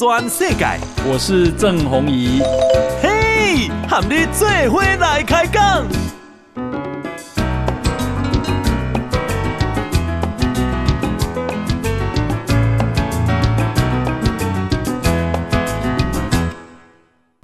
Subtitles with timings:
[0.00, 0.64] 全世界。
[1.06, 2.40] 我是郑弘仪。
[3.02, 5.86] 嘿，和你做伙来开讲。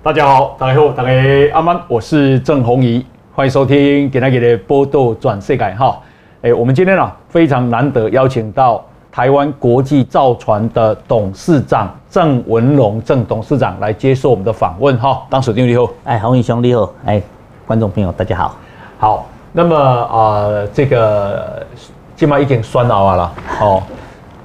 [0.02, 1.10] 大家好，大家好，大家
[1.52, 3.04] 阿曼，我是郑弘仪，
[3.34, 6.00] 欢迎收听今天的报道全世界哈。
[6.40, 8.82] 哎，我们今天啊非常难得邀请到。
[9.16, 17.22] 台湾国际造船的董事长郑文龙郑董事长来接受我们的访问哈，当时定你好，哎，洪宇兄你好，哎，
[17.66, 18.54] 观众朋友大家好，
[18.98, 21.66] 好，那么啊、呃，这个
[22.14, 23.82] 今嘛已经选好了，哦，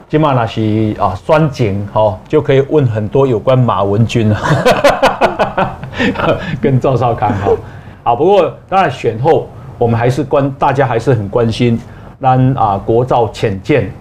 [0.07, 4.39] 今嘛那是啊选前哦，就可以问很多有关马文君了，
[6.61, 7.51] 跟赵少康哈，
[8.03, 11.77] 啊，不过当然选后我们还是关大家还是很关心，
[12.19, 13.91] 那啊国造潜舰。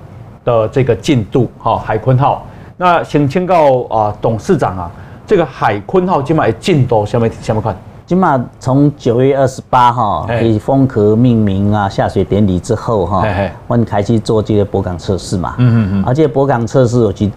[0.44, 2.44] 的这个进度，哈，海鲲号，
[2.76, 4.90] 那先请教啊，董事长啊，
[5.26, 7.76] 这个海鲲号今麦进度什么什么款？
[8.06, 13.24] 今麦从九月二十八号以封壳命名啊，下水典礼之后哈，
[13.68, 17.30] 我们开始做这个泊港测试嘛，嗯嗯嗯，而且泊港测试有几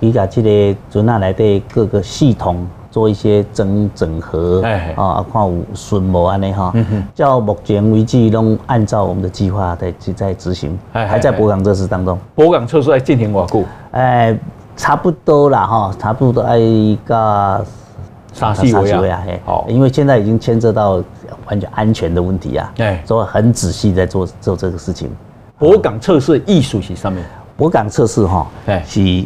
[0.00, 2.66] 几个这个准纳来的各个系统。
[2.98, 4.60] 做一些整整合，
[4.96, 6.74] 啊，看有顺无安尼哈，
[7.14, 12.18] 到目前为止拢按照我们的计划在在执行，还在博港测试当中。
[12.34, 13.62] 博港测试在进行多久？
[13.92, 14.36] 哎，
[14.76, 16.58] 差不多啦哈，差不多哎
[17.04, 17.64] 个
[18.32, 21.00] 三四个月啊，好，因为现在已经牵涉到
[21.46, 22.72] 完全安全的问题啊，
[23.04, 25.08] 所以很仔细在做做这个事情。
[25.56, 27.24] 博港测试艺术是上面，
[27.56, 28.44] 博港测试哈，
[28.84, 29.24] 是。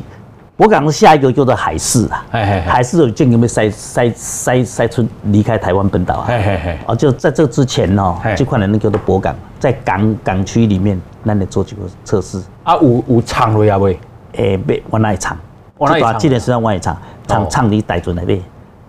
[0.57, 6.29] 我讲的下一个叫做海事啊，海试有建议被塞塞塞塞出离开台湾本岛啊，
[6.87, 12.77] 哦，就在这之前哦，这块的那叫做博港，在港港区里面，那你做几个测试啊？
[12.77, 13.79] 有有厂了呀？
[13.79, 13.99] 未？
[14.35, 15.37] 诶，别往哪里厂？
[15.79, 16.19] 往哪里？
[16.19, 16.97] 这段时间往哪里厂？
[17.27, 18.37] 厂厂里带船来的，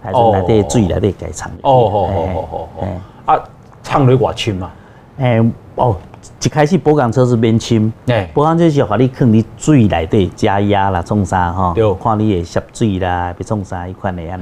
[0.03, 1.50] 带船来的水来的改厂。
[1.62, 2.88] 哦哦哦哦哦，
[3.34, 3.40] 啊，
[3.81, 4.69] 厂里外深嘛？
[5.18, 5.41] 诶，
[5.75, 5.95] 哦。
[6.44, 11.73] 一开始驳港测试免深，哎，驳港测试是把你放你水内底加压啦，创啥哈？
[11.75, 14.39] 对，看你会吸水啦，别创啥一款的呀？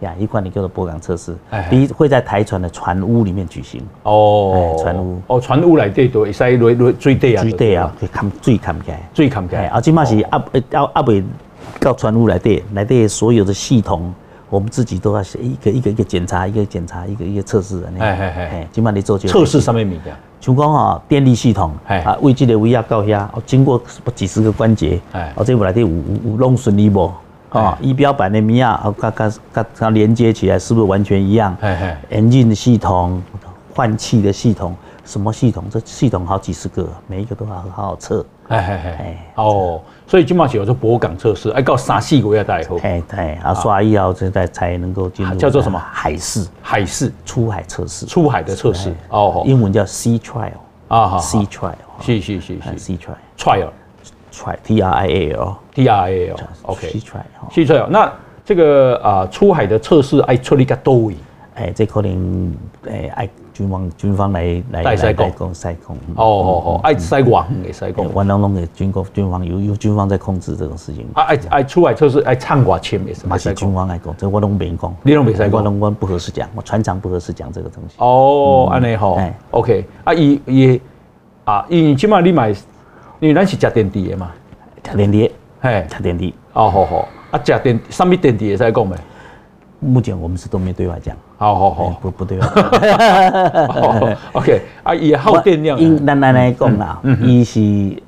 [0.00, 1.36] 呀，一款的叫做驳港测试，
[1.68, 3.80] 比会在台船的船坞里面举行。
[4.02, 9.66] 哦，船坞，哦，船坞内底都会使落落水底啊，水底啊，看水看起来，水看起来。
[9.66, 11.22] 啊，即马是压压压未
[11.80, 14.12] 到船坞内底，内底所有的系统，
[14.48, 17.92] 我们自己都要一个一个一个检查，一个检查，一个一个测试的。
[17.98, 20.14] 哎哎哎，即马你做就测试上面物件。
[20.42, 23.80] 像讲啊，电力系统，啊，为这个尾压高压，经过
[24.12, 25.00] 几十个关节，
[25.36, 27.10] 哦，这部来的有有弄顺利不？
[27.50, 31.56] 啊，仪表板的米啊，哦，它它它它连接起来是不是完全一样
[32.10, 33.22] ？engine 的系统，
[33.72, 35.62] 换气的系统，什么系统？
[35.70, 38.26] 这系统好几十个，每一个都好好好测。
[38.48, 39.80] 哎哎哎，哦，
[40.12, 45.78] 所以今嘛是有做驳港测试，哎，到三四个月大以后，哎对，啊，刷以后才才才能够进入叫做什么？
[45.90, 50.50] 海试，海试出海测试，出海的测试，哦，英文叫 sea trial，
[50.88, 51.72] 啊，sea trial，
[52.02, 52.98] 是是是是，sea
[53.38, 58.12] trial，trial，T R I A L，T R I A L，OK，sea trial，sea trial，那
[58.44, 61.16] 这个啊出海的测试爱处理个多位，
[61.54, 62.54] 哎，这可能
[62.86, 63.26] 哎爱。
[63.52, 71.06] 军方军方来来来来控塞控哦哦哦，爱塞网给塞控，万隆隆给军工军方有有军方在控制这种事情。
[71.14, 77.94] 啊爱爱出海测试爱唱挂签也是，嘛是军方来讲，这我拢没讲，你拢没塞讲，我拢不合适讲，我船长不合适讲这个东西。
[77.98, 79.18] 哦，安尼好
[79.50, 80.80] ，OK，啊伊伊
[81.44, 82.50] 啊伊起码你买，
[83.20, 84.30] 因为咱是吃电池的嘛，
[84.82, 85.30] 吃电池，
[85.60, 88.96] 嘿，吃电池，哦好好，啊吃电什么电池也塞讲没？
[89.82, 92.46] 目前我们是都没对外讲，好好好，不不对外。
[94.32, 95.78] OK，啊，也耗电量。
[95.78, 98.00] 因咱咱来讲啦，伊是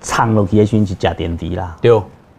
[0.00, 1.92] 长落去的时候是加电池啦，对，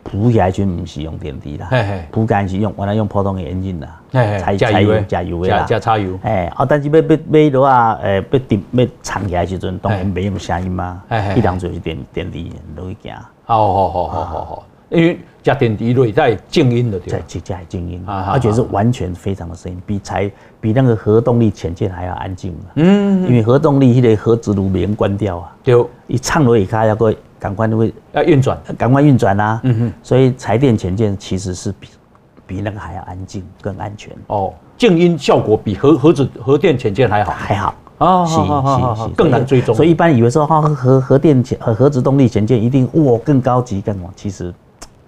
[0.06, 1.70] 浮起来时不是用电池啦，
[2.12, 6.18] 浮干是用原来用普通的 engine 啦，柴柴油加油的啦，加柴油。
[6.24, 11.04] 哎，啊，但是要要要落啊，诶，要电要长起来时阵，当然没有声音嘛，
[11.36, 12.40] 一当就是电电池
[12.76, 13.14] 落去行。
[13.46, 14.64] 好好好好好好。
[14.90, 22.56] 因为加电池内在静音的，在加加静音，而且是完全非常的声音，比柴比那个核动力潜舰还要安静。
[22.76, 29.62] 嗯，因为核动力那个核子炉没人关掉啊，对，一唱落一卡要个赶快就会要运转，赶快运转啊。
[29.64, 31.88] 嗯哼，所以柴电潜舰其实是比
[32.48, 34.12] 比那个还要安静，更安全。
[34.28, 39.74] 哦，静音效果比核核子核电潜舰还好，还好啊，是是是，更难追踪。
[39.74, 44.54] 所以一般以为说哈核核电潜核核子动力潜舰一定哇更高级更猛，其实。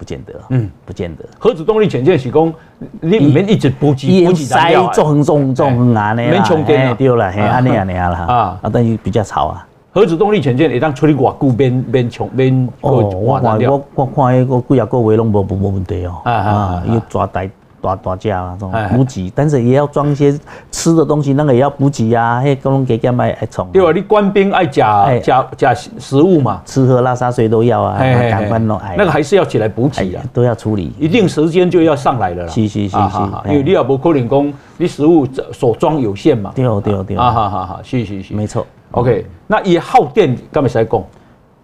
[0.01, 1.23] 不见得，嗯，不见得。
[1.37, 2.53] 核子动力潜舰是讲，
[3.01, 17.47] 你里面一直补给补给燃料，重重重啊，那啦，没充电掉了，嘿，安尼安尼啦，啊啊，但是比较吵啊，核子动力潜舰会当处理偌久免免充免哦，我看我我看迄个几啊个位拢无无无问题哦，啊啊，要抓大
[17.81, 20.37] 大大只啊，这种补给，但是也要装一些
[20.71, 23.67] 吃的东西，那个也要补给啊，嘿各种给给买爱冲。
[23.73, 28.79] 对啊，你官兵爱加加加食物嘛，吃喝拉撒睡都要啊，赶快弄。
[28.97, 32.49] 那个还是要起来补给啊，都要处理，一定时间就要上来了啦。
[32.49, 36.51] 是是是是，因为你也无可能讲，你食物所装有限嘛。
[36.55, 38.65] 对对对，啊哈哈哈，是是是，没错。
[38.91, 41.03] OK，那以耗电，干嘛使讲？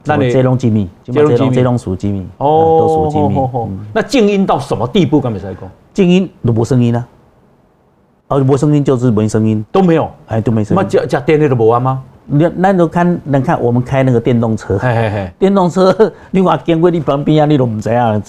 [0.08, 3.40] 那你这种机密，这种这种属机密哦，都属机密。
[3.94, 5.20] 那静音到什么地步？
[5.20, 5.70] 干嘛使讲？
[5.94, 7.08] 静音都没声音啊，
[8.28, 10.82] 哦，没声音就是没声音，都没有，哎，都没声音。
[10.82, 12.04] 那加加电力都没完吗？
[12.30, 18.22] 那那都看，能看我们开那个电动车，嘿嘿嘿，电动车 你话经过你旁边啊，你都不知啊。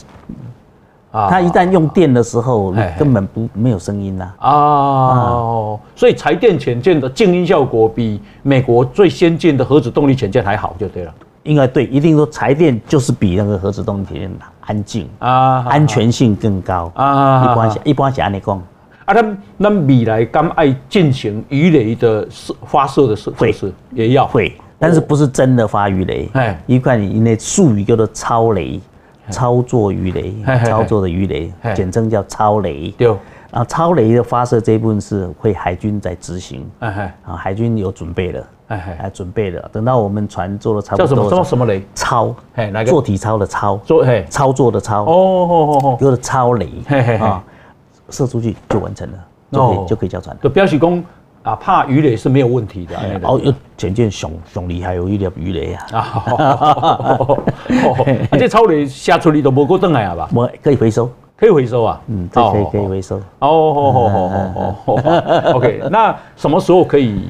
[1.10, 4.34] 啊，它一旦用电的时候，根本不没有声音啦。
[4.40, 11.14] 哦，所以柴电潜舰的静音效果比美国最先进的核子动力潜舰还好，就对了。
[11.48, 14.30] 应该对，一定说柴电就是比那个核子动力潜舰
[14.60, 17.42] 安静啊，安全性更高啊。
[17.42, 18.56] 一般一般是安尼讲。
[19.06, 26.28] 啊，那那未来敢爱进行鱼雷的射发射的时会是也要会，但是不是真的发鱼雷？
[26.34, 28.80] 哎，一块你那术语叫做超雷。
[29.30, 30.34] 操作鱼雷，
[30.64, 32.90] 操作的鱼雷，简称叫超雷。
[32.96, 33.06] 对，
[33.50, 36.66] 然后超雷的发射这一部分是会海军在执行。
[36.78, 39.60] 啊，海军有准备了，哎哎，准备的。
[39.72, 41.06] 等到我们船做了差不多。
[41.06, 41.28] 叫什么？
[41.28, 41.82] 什么什么雷？
[41.94, 42.90] 操，哎，哪个？
[42.90, 43.76] 做体操的操。
[43.84, 45.02] 做，嘿，操作的操。
[45.04, 46.68] 哦哦哦哦，叫做超雷。
[47.18, 47.42] 啊，
[48.10, 49.18] 射出去就完成了，
[49.50, 50.40] 就可以就可以交船了。
[50.42, 51.02] 就标示工。
[51.44, 52.94] 啊，怕鱼雷是没有问题的。
[53.22, 55.86] 哦，有潜舰熊熊厉害，有一粒鱼雷啊。
[56.36, 57.18] 啊，
[58.32, 60.28] 这超雷下出去都无够等来啊吧？
[60.34, 61.98] 我可以回收，可以回收啊。
[62.08, 63.16] 嗯，这可以可以回收。
[63.38, 65.54] 哦，好好好好好。
[65.54, 67.24] OK，那什么时候可以？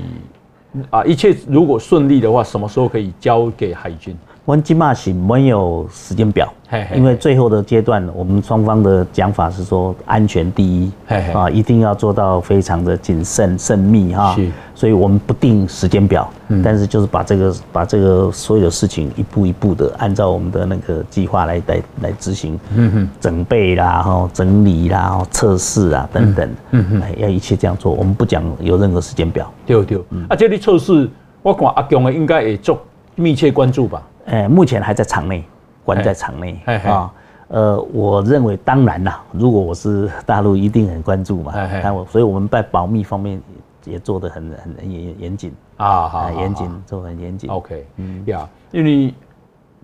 [0.90, 4.16] 啊，一切如果顺利的话，什么时候可以交给海军？
[4.48, 6.50] 我们起码是没有时间表，
[6.96, 10.90] 因为最后的阶段，我们双方的讲法是说安全第一，
[11.34, 14.34] 啊，一定要做到非常的谨慎慎密哈，
[14.74, 16.26] 所以我们不定时间表，
[16.64, 31.06] 但是就是把这个把这个所有的事情一步一步的按照我们的那个计划来来来执行，嗯哼，准备啦哈，整理啦，测试啊等等，嗯哼，要一切这样做，我们不讲有任何时间表，对对，啊，这里测试，
[31.42, 32.80] 我看阿强应该也做
[33.14, 34.02] 密切关注吧。
[34.30, 35.42] 呃，目前还在场内，
[35.84, 37.10] 关在场内啊。
[37.48, 41.54] 呃，我认为当然啦，如果我是大陆，一定很关注嘛。
[41.82, 43.40] 但我，所以我们在保密方面
[43.86, 47.48] 也做得很很严严谨啊，好，严谨做很严谨。
[47.50, 49.14] OK，嗯呀，因为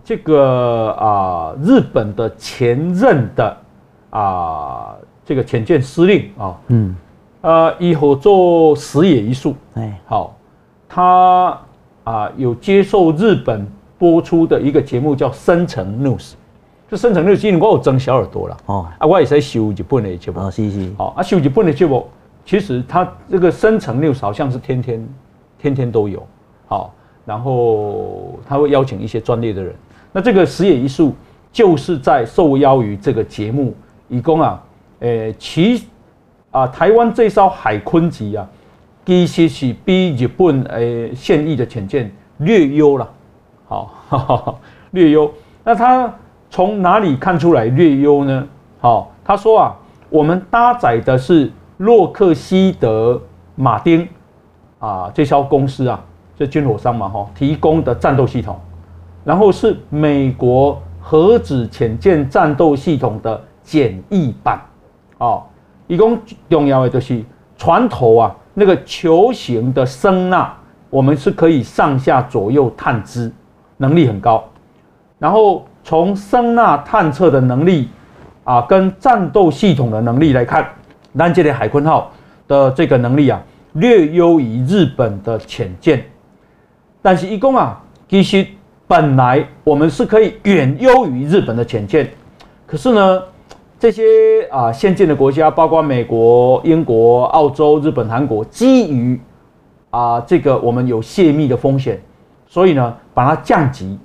[0.05, 3.57] 这个啊，日本的前任的
[4.11, 4.95] 啊，
[5.25, 6.95] 这个潜舰司令啊，嗯，
[7.41, 10.37] 呃，以后做矢野一树，哎，好，
[10.87, 11.59] 他
[12.05, 13.67] 啊有接受日本。
[14.05, 16.19] 播出的一个节目叫《深层 news》，
[16.91, 22.07] 这《深层 news》因为我有装小耳朵了哦，啊，我也在收日本的节目，哦，是是，好啊，收日本的节目，
[22.45, 25.09] 其实它这个《深层 news》好像是天天
[25.59, 26.23] 天天都有，
[26.67, 26.93] 好，
[27.25, 29.75] 然后他会邀请一些专业的人，
[30.13, 31.15] 那这个石野一树
[31.51, 33.75] 就是在受邀于这个节目，
[34.11, 34.63] 以供啊，
[35.01, 35.85] 诶，其
[36.51, 38.47] 啊，台湾这艘海鲲级啊，
[39.07, 43.11] 其实是比日本诶现役的潜舰略优了。
[43.67, 44.59] 好，
[44.91, 45.31] 略优。
[45.65, 46.13] 那他
[46.51, 48.47] 从哪里看出来略优呢？
[48.81, 49.75] 好，他说啊，
[50.11, 53.21] 我们搭载的是洛克希德
[53.55, 54.07] 马丁
[54.79, 55.99] 啊，这艘公司啊，
[56.37, 58.57] 这军火商嘛，哈，提供的战斗系统，
[59.25, 64.61] 然后是美国核子潜舰战斗系统的简易版。
[65.19, 65.43] 哦，
[65.87, 66.19] 一共
[66.51, 67.25] 重要的就是
[67.57, 70.55] 船头啊，那个球形的声纳，
[70.91, 73.33] 我们是可以上下左右探知。
[73.77, 74.45] 能力很高，
[75.19, 77.89] 然后从声呐探测的能力
[78.45, 80.69] 啊，跟战斗系统的能力来看，
[81.13, 82.11] 南极的海鲲号
[82.47, 86.05] 的这个能力啊，略优于日本的潜舰。
[87.03, 88.47] 但是，一共啊，其实
[88.87, 92.09] 本来我们是可以远优于日本的潜舰，
[92.67, 93.23] 可是呢，
[93.79, 94.03] 这些
[94.51, 99.21] 啊先进的国家，包括美国、英国、澳洲、日本、韩国，基于
[99.91, 102.01] 啊这个我们有泄密的风险。
[102.55, 103.99] 所以呢，把它降级，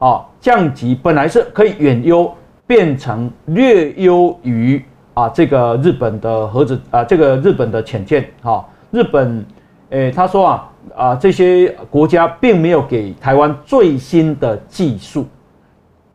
[0.00, 2.28] 啊，降级本来是可以远优，
[2.66, 9.46] 变成略优于啊这个日本的核子啊这个日本的潜舰，哈，日本，
[9.90, 15.24] 诶、欸，他说啊啊这些国家并没有给台湾最新的技术，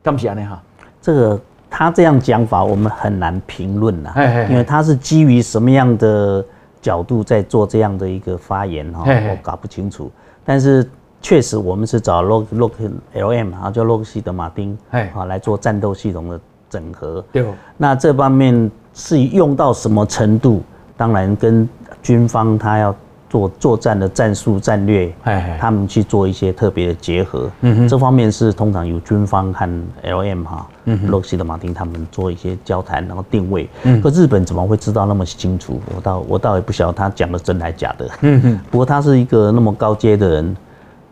[0.03, 0.62] 干不起来呢哈？
[1.00, 1.39] 这个
[1.70, 4.13] 他这样讲法，我们很难评论呐，
[4.50, 6.44] 因为他是基于什么样的
[6.82, 10.12] 角度在做这样的一个发言哈，我搞不清楚，
[10.44, 10.86] 但是。
[11.22, 12.76] 确实我们是找洛洛克
[13.14, 17.24] LM 啊，叫洛克希德马丁，哎，啊来做战斗系统的整合。
[17.32, 17.46] 对。
[17.76, 20.62] 那这方面是用到什么程度？
[20.96, 21.68] 当然跟
[22.02, 22.96] 军方他要。
[23.30, 25.14] 做作战的战术战略，
[25.60, 29.70] 他们去做一些特别的结合，嗯，这方面是通常由军方和
[30.02, 33.68] LM 哈，嗯，洛克希德马丁他们做一些交谈，然后定位。
[33.84, 35.82] 嗯，可日本怎么会知道那么清楚？
[35.94, 38.10] 我倒我倒也不晓得他讲的真还假的。
[38.22, 40.56] 嗯哼，不过他是一个那么高阶的人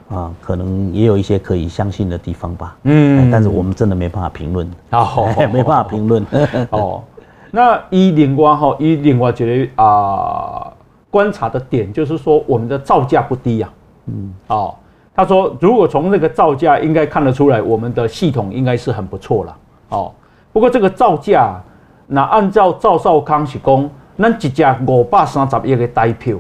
[0.10, 2.76] 啊，可能也有一些可以相信的地方吧。
[2.84, 4.70] 嗯，但是我们真的没办法评论。
[4.92, 6.26] 哦， 没办法评论。
[6.72, 7.04] 哦，
[7.52, 10.72] 那一另外哈，一另外觉得啊。
[11.12, 13.70] 观察的点就是说，我们的造价不低呀。
[14.08, 14.76] 嗯，哦，
[15.16, 19.58] 他说，如果从这个造价应该看得出来，我们的系统应该是很不错了。
[19.92, 20.12] 哦，
[20.52, 21.58] 不过这个造价，
[22.06, 26.36] 那按照赵少康是讲，咱一只五百三十亿的台票，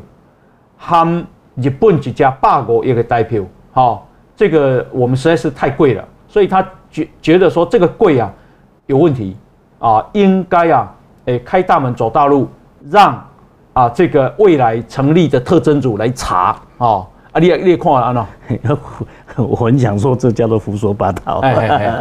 [0.75, 3.41] 含日本一只百五亿的台票，
[3.75, 4.01] 哦，
[4.35, 8.29] 这个我们实在是太贵了，所以他觉觉得说这个贵啊
[8.87, 9.37] 有问题。
[9.77, 10.91] 啊，应该啊，
[11.25, 12.49] 诶，开大门走大路，
[12.89, 13.23] 让。
[13.73, 16.55] 啊，这个未来成立的特侦组来查。
[16.77, 18.25] 哦，啊，你你看啊，
[18.63, 18.77] 喏，
[19.43, 21.41] 我很想说这叫做胡说八道，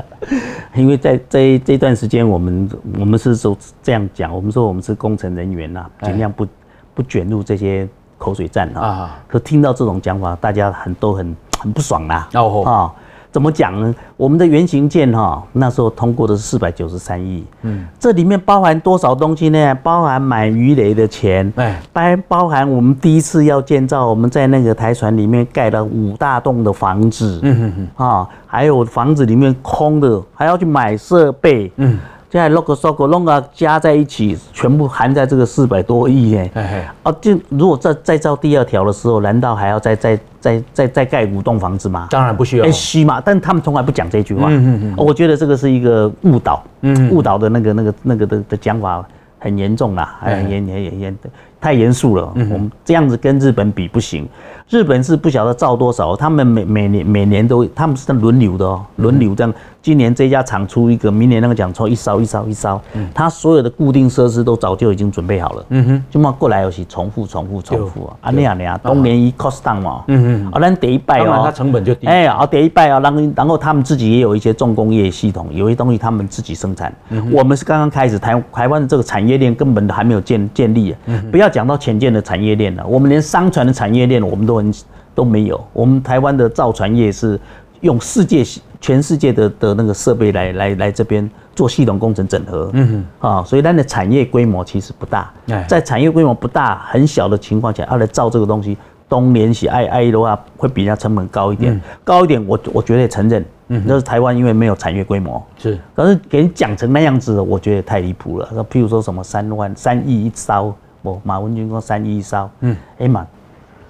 [0.76, 6.46] 因为在这这段时间，我们我们是说这样讲，我们说我们是工程人员呐，尽量不
[6.94, 12.92] 不卷入这些口水战啊，可听到这种讲法，大家很都很很不爽啦，哦。
[13.32, 13.92] 怎么讲呢？
[14.16, 19.74] 我们的原型舰哈，那时候通过的是四百九十三亿，嗯，这里面包含多少东西呢？
[19.82, 31.98] 包含买鱼雷的钱，哎，包包含我们第一次要建造，我们在那个台船里面盖了五大栋的房子，嗯哼哼，啊，还有房子里面空的，还要去买设备，嗯。
[32.34, 42.08] 现在 logo、logo、logo 加在一起，全部含在这个四百多亿哎，哦，就如果再再造第二条的时候，难道还要再再再再再盖五栋房子吗？
[42.10, 44.48] 当然不需要，哎，需嘛，但他们从来不讲这句话。
[44.48, 49.06] 嗯嗯嗯，我觉得这个是一个误导，嗯，误导的那个那个那个的的讲法
[49.38, 51.18] 很严重啦，很严严严严。
[51.60, 54.28] 太严肃了，我们这样子跟日本比不行。
[54.68, 59.54] 日本是不晓得造多少，他们每每年每年都，他们是在轮流的哦，轮流这样。
[59.84, 62.80] 今年这家厂出一个，明年那个厂出一烧一烧一艘，
[63.12, 65.66] 它所有的固定设施都早就已经准备好了。
[65.68, 70.02] 嗯哼，就嘛过来又是重复重复重复啊，啊那样那样东联一 cost down 嘛。
[70.08, 72.06] 嗯哼，啊，咱第一拜哦，它成本就低。
[72.06, 76.90] 哎，啊，第一拜啊，然后然后他们自己也有一些重工业系统，有些东西他们自己生产。
[77.30, 80.96] 我们是刚刚开始，台台湾的这个产业链根本都还没有建建立。
[81.30, 84.72] 不要讲到浅见的产业链了，我们连商船的产业链我们都很
[85.14, 85.62] 都没有。
[85.74, 87.38] 我们台湾的造船业是
[87.82, 88.42] 用世界
[88.84, 95.32] 全世界的的那个设备来来来这边做系统工程整合，嗯哼，啊，所以它的产业规模其实不大。
[95.66, 98.76] 在产业规模不大、很小的情况下，要来造这个东西，
[99.08, 103.42] 东联西爱爱的话，会比人家成本高一点，高一点，我我绝对承认。
[103.68, 108.46] 嗯，那是台湾因为没有产业规模，是，可是给你讲成那样子，我觉得太离谱了。
[108.52, 113.26] 那譬如说什么三万三亿一烧，我，马文君说三亿一烧，嗯，哎嘛，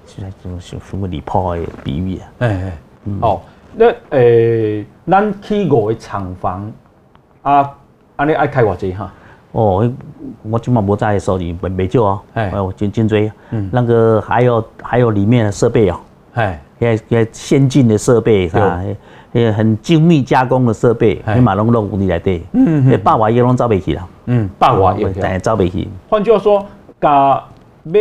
[0.06, 2.28] 现在怎么想什么离谱的比喻啊？
[2.38, 2.72] 哎哎，
[3.22, 3.40] 哦，
[3.76, 6.72] 那诶，咱去五个厂房
[7.42, 7.70] 啊，
[8.16, 9.12] 安尼爱开偌济哈？
[9.52, 9.90] 哦，
[10.42, 16.00] 我今嘛无在手里，没没救哦，哎，我真真追，嗯，那个还有还有里面的设备哦，
[16.34, 18.82] 哎，也也先进的设备是吧？
[19.32, 25.88] 也很精密加工的设备，你马龙龙你来对，嗯嗯，百外亿拢招不起了，嗯，百外亿，但招不起。
[26.08, 26.64] 换句话说。
[27.00, 27.42] 加
[27.82, 28.00] 买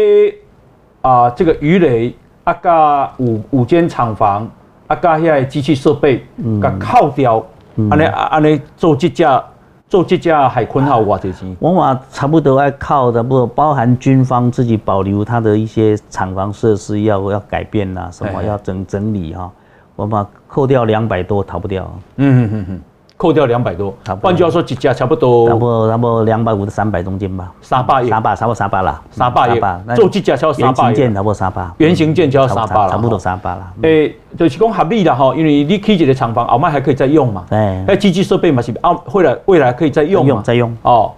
[1.02, 2.16] 啊，这个鱼雷
[2.46, 4.50] 啊，加五五间厂房
[4.94, 6.24] 啊，加遐机器设备，
[6.62, 7.44] 甲扣掉，
[7.90, 9.44] 安尼安尼做这架
[9.90, 11.56] 做这架海鲲号偌济钱？
[11.60, 19.52] 我话差不多要靠的，不包含军方自己保留它的一些厂房设施要要改变啊，什么要整整理哈，
[19.96, 21.92] 我把扣掉两百多逃不掉。
[22.18, 22.82] 嗯嗯嗯嗯。
[23.24, 33.66] 扣掉两百多，换句话说，几家差不多，差不多差不多两百五到三百中间吧，三百亿，三百差不多三百啦，三百也，做几家超三百亿，原型舰差不多三百，原型件就要三百了，差不多三百了。
[33.84, 41.10] 诶，就是讲合理的哈，因为你开一个厂房，后面还可以再用嘛，诶，那机器设备嘛是啊，未来未来可以再用嘛，再用哦。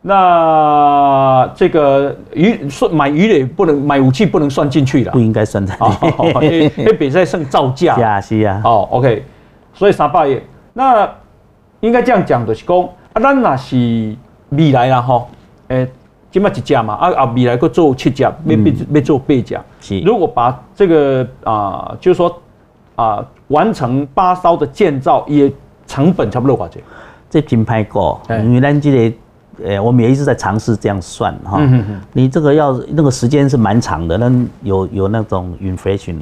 [0.00, 5.66] 那这个鱼算买鱼雷不能买武器不能算进去了，不应该算。
[5.66, 5.74] 在
[6.40, 9.24] 里，因为比赛剩造价， 是啊是啊，哦，OK，
[9.74, 10.40] 所以三百也
[10.72, 11.10] 那。
[11.80, 12.76] 应该这样讲，就是讲
[13.12, 14.16] 啊，咱若是
[14.50, 15.28] 未来啦吼，
[15.68, 15.88] 诶，
[16.30, 19.64] 即摆一架嘛，啊啊，未来阁做七架，要要要做八架。
[19.80, 22.28] 是，如果把这个啊、呃，就是说
[22.96, 25.52] 啊、呃，完成八艘的建造，也
[25.86, 26.82] 成本差不多多少钱？
[27.30, 29.16] 这品牌过，因为咱这个
[29.64, 31.58] 诶，我们也一直在尝试这样算哈。
[31.60, 32.00] 嗯。
[32.12, 34.32] 你这个要那个时间是蛮长的，那
[34.62, 36.16] 有有那种 inflation。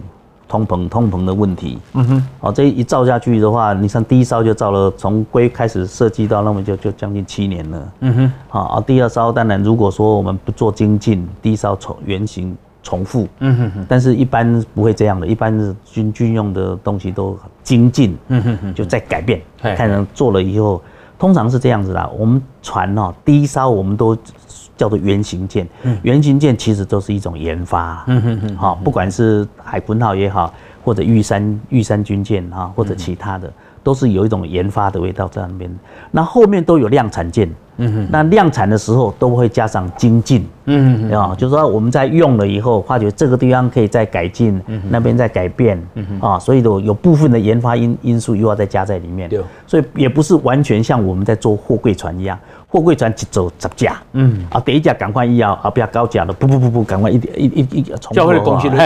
[0.49, 1.79] 通膨通膨的问题。
[1.95, 7.93] 嗯哼，好，这一造下去的话，你像第一烧就造了，从规开始设计到那么就就将近七年了。
[8.01, 13.27] 嗯哼，好，啊，第二烧当然如果说我们不做精进，第一烧重原型重复。
[13.41, 18.17] 嗯哼哼，但是一般不会这样的，一般是军军用的东西都精进。
[18.29, 20.81] 嗯哼哼，就在改变，看人做了以后，
[21.19, 22.09] 通常是这样子啦。
[22.17, 24.17] 我们船哦，第一烧我们都。
[24.77, 25.67] 叫做原型舰，
[26.03, 30.53] 原型舰其实都是一种研发，嗯哼哼，好，不管是海鲲号也好，
[30.85, 33.53] 或者玉山玉山军舰哈，或者其他的，
[33.83, 35.71] 都是有一种研发的味道在那边。
[36.11, 37.51] 那后面都有量产舰。
[37.79, 58.77] 嗯哼，那量产的时候都会加上精进，嗯哼，啊，就是说我们在用了以后，发觉这个地方可以再改进，嗯，那边再改变，嗯哼，啊，所以有有部分的研发因因素又要再加在里面，对，所以也不是完全像我们在做货柜船一样，货柜船只走十架，嗯，啊，第一架赶快一要啊，不要高价了，不不不不，赶快一点一一一重，教会的东西都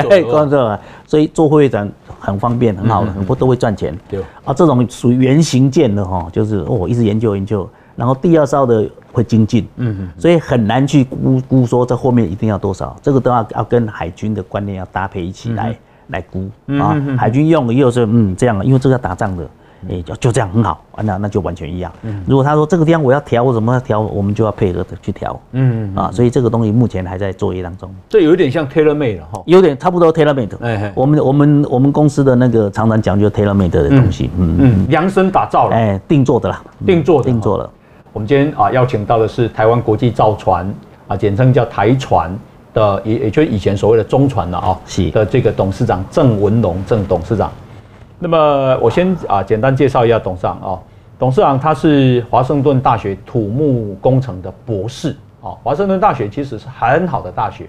[0.48, 7.68] 做， 所以做货柜船很方便，很好，很多都会赚钱，对，啊，这种属于原型件的哈，就是哦，一直研究研究。
[8.00, 15.76] 然后第二艘的会精进，嗯嗯，所以很难去估估说这后面一定要多少，这个都要要跟海军的观念要搭配一起来
[16.06, 16.96] 来估啊。
[17.18, 19.46] 海军用的又是嗯这样，因为这个要打仗的，
[19.90, 21.92] 哎就就这样很好，那那就完全一样。
[22.26, 27.94] 如果他说这个地方我要调，我怎么要调，我们就要配合的去调，嗯啊，所以这个东西目前还在作业当中。
[28.08, 30.56] 这有一点像 tailor made 了哈，有点差不多 tailor made。
[30.62, 37.70] 哎，我们我们我们公司的那个常常讲究 tailor made 的东西，嗯嗯，量身打造了，哎，定做的啦，定做定做了。
[38.12, 40.66] 我们今天啊邀请到的是台湾国际造船
[41.06, 42.36] 啊，简称叫台船
[42.74, 47.52] 的，也也就是以前所谓的中船了啊，是的这个董事长郑文龙郑董事长。
[48.18, 50.78] 那么我先啊简单介绍一下董事长啊，
[51.20, 57.66] 董事长他是华盛顿大学土木工程的博士啊，华盛顿大学其实是很好的大学，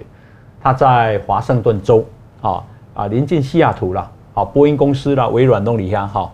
[0.60, 2.03] 他在华盛顿州
[2.41, 2.63] 啊
[2.95, 6.31] 啊临近西雅图了，啊波音公司啦，微软都里下哈。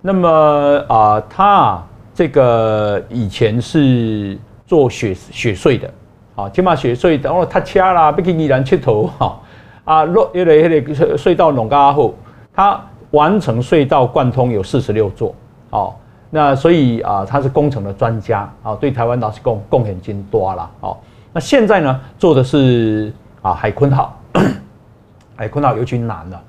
[0.00, 1.82] 那么啊他。
[2.14, 5.90] 这个以前是做雪雪隧的，
[6.34, 9.40] 啊，起码雪隧，然后他掐啦，不给你人切头，哈，
[9.84, 12.14] 啊，落因为那个隧道弄嘎后，
[12.54, 12.78] 他
[13.12, 15.34] 完成隧道贯通有四十六座，
[15.70, 15.94] 哦，
[16.28, 20.96] 那所以啊，他是工程的专家，啊，对台湾倒是贡贡献金多了，哦，
[21.32, 24.20] 那现在呢，做的是啊海鲲号，
[25.34, 26.42] 海鲲号尤其难了，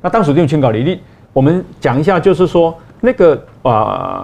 [0.00, 1.02] 那当时用清稿履历，
[1.34, 2.74] 我们讲一下，就是说。
[3.00, 3.72] 那个啊、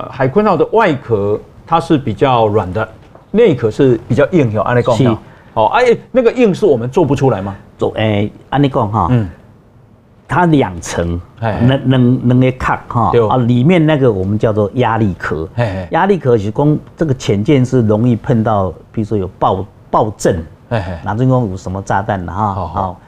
[0.05, 2.89] 呃，海坤号的外壳它是比较软的，
[3.31, 4.95] 内壳是比较硬，有安尼讲。
[4.95, 5.17] 是。
[5.55, 7.57] 哦，哎，那个硬是我们做不出来吗？
[7.79, 9.09] 做，哎，安尼讲哈。
[9.11, 9.29] 嗯。
[10.29, 13.13] 它两层，能能能个壳哈。
[13.31, 15.49] 啊，里面那个我们叫做压力壳。
[15.91, 20.45] 压力壳是供这个潜舰是容易碰到，比如说有爆爆震。
[20.69, 22.53] 哎哪阵讲有什么炸弹的哈？
[22.53, 22.67] 好。
[22.67, 23.01] 好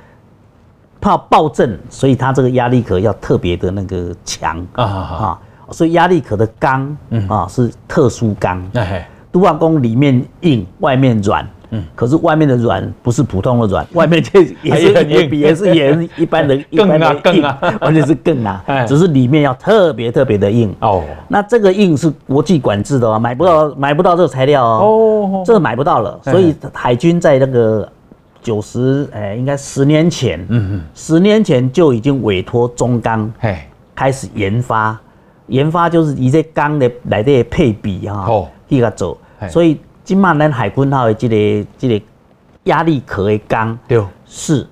[1.00, 5.38] 怕爆震，所以它这个压力壳要特别的那个强啊啊。
[5.70, 7.28] 所以压力壳的钢，嗯。
[7.28, 20.74] 啊是特殊钢，哎，都化工里面硬，外面软，嗯，可是外面的软不是普通的软， 外面这也是也比也是也 一般的，更啊更啊， 完全是更啊，只是里面要特别特别的硬。
[20.80, 21.02] 哦。
[21.28, 26.18] 那这个硬是国际管制的哦，买不到买不到这个材料哦，这个买不到了。
[26.22, 27.86] 所以海军在那个
[28.40, 34.98] 九十哎，应该十年前，嗯嗯，十年前就已经委托中钢，哎，开始研发。
[35.48, 38.26] 研发就是以这钢的来的配比哈，
[38.68, 39.18] 去甲做，
[39.50, 42.04] 所以今麦咱海军号的这个这个
[42.64, 44.66] 压力壳的钢，对，是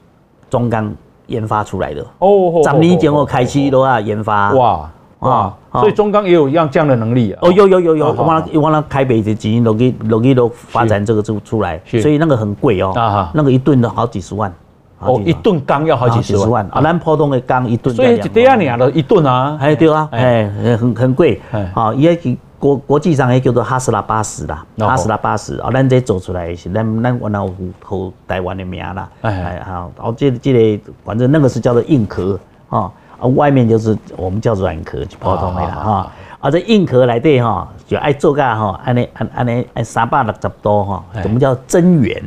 [0.48, 0.92] 中钢
[1.26, 2.06] 研发出来的。
[2.18, 4.52] 哦，十年前我开始都要研发。
[4.52, 7.38] 哇哇，所以中钢也有一样这样的能力啊。
[7.40, 14.52] 哦，有有有有，我忘了我忘了开北的基因，容易容易都发展这个出出来，所以那个很贵哦，啊那个一吨都好几十万。
[14.98, 16.66] 哦，一吨钢要好几十万。
[16.70, 16.80] 啊！
[16.80, 21.40] 咱普通的钢一吨，所以一对啊，两的一吨啊，哎对啊，哎很很贵，
[21.74, 22.18] 好，也
[22.58, 29.62] 国国际上也叫做哈斯拉八十啦，哈斯拉八十啊，咱这走出来是咱咱原来有头台湾的名啦，哎。
[29.66, 32.38] 好，然后这这个反正那个是叫做硬壳
[32.70, 36.12] 啊，啊外面就是我们叫软壳，就普通的啦哈。
[36.38, 42.22] 啊，这硬壳来对哈，就爱做个哈，安尼安安尼，三百六十度哈，我们叫增援？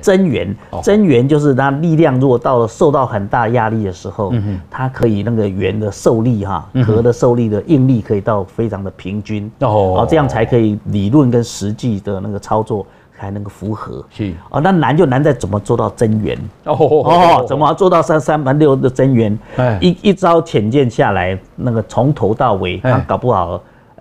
[0.00, 4.32] 增援，增援就是它力量如果到了受到很大压力的时候，
[4.70, 9.50] 它可以那个圆的受力哈，壳的受力的应力可以到非常的平均。
[9.60, 12.86] 哦，这样才可以理论跟实际的那个操作。
[13.18, 14.04] 才能够符合。
[14.10, 14.32] 是。
[14.50, 16.74] 哦，那难就难在怎么做到增援哦。
[16.74, 19.38] 哦，怎么做到三三盘六的增圆？
[19.80, 23.60] 一一招浅见下来，那个从头到尾，他搞不好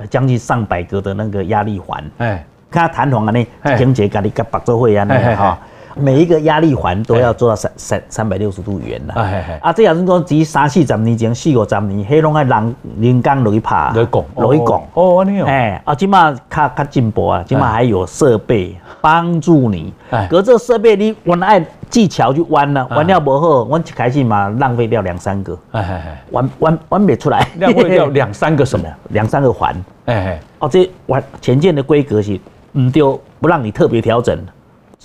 [0.09, 5.57] 将近上百个的那个压力环，哎，看弹簧啊，那情节跟你跟白做会啊，那个哈
[5.95, 9.15] 每一个压力环都要做到三三三百六十度圆啦。
[9.61, 14.87] 啊，这也是讲，只三四十年前，四五十年，迄拢爱人人工落去拍，落去拱，落去拱。
[14.93, 15.45] 哦，安尼哦。
[15.47, 19.93] 哎，啊，今嘛较较进步啊，今嘛还有设备帮助你。
[20.11, 25.57] 哎，可这设备你原来技巧就弯了，弯了不好，我一开始嘛浪费掉两三个。
[25.71, 28.85] 哎哎哎，弯弯弯不出来，浪费掉两三个什么？
[29.09, 29.73] 两三个环。
[30.05, 32.39] 哎哎，哦，这弯前进的规格是
[32.73, 34.37] 唔丢，不让你特别调整。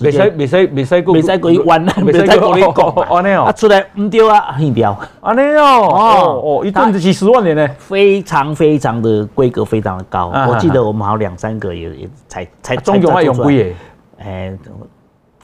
[0.01, 2.71] 没使没使没使过， 没使过一弯，没使过你讲，
[3.09, 6.41] 安尼哦，啊出来唔对啊，很掉，安尼哦，哦。
[6.43, 13.73] 哦，一阵子几十万年呢，非常非常的规格非常的高，我记得我们好像两三个也也才才总共还有几个？
[14.19, 14.53] 哎，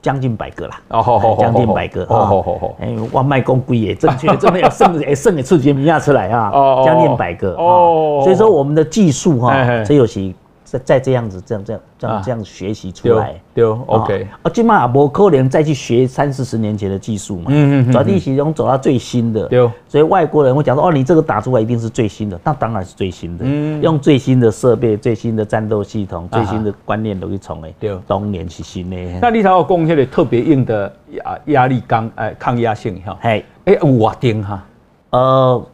[0.02, 2.44] 将近百个啦，哦将近百个，哦。
[2.46, 10.34] 哦哦，哎，我卖公贵也正确，真的要 剩诶剩的出几名下出来啊，哦将近百个，哦，所以说我们的技术哈，这有些。
[10.70, 14.28] 再再这样子，这样这样这样这样学习出来，对，OK。
[14.44, 19.72] 啊，今嘛也不可能再去学三四十年前的技术嘛，嗯嗯，转地其中走到最新的，对。
[19.88, 28.98] 所以外国人会讲说，哦，你这个打出来一定是最新的，那当然是最新的，嗯，用最新的设备、最新的战斗系统、最新的观念都去冲诶，对，当年是新的。
[29.22, 34.66] 那你才有贡献的特别硬的压压力钢，哎，抗压性哈，嘿，哎，五瓦钉哈，
[35.12, 35.66] 呃。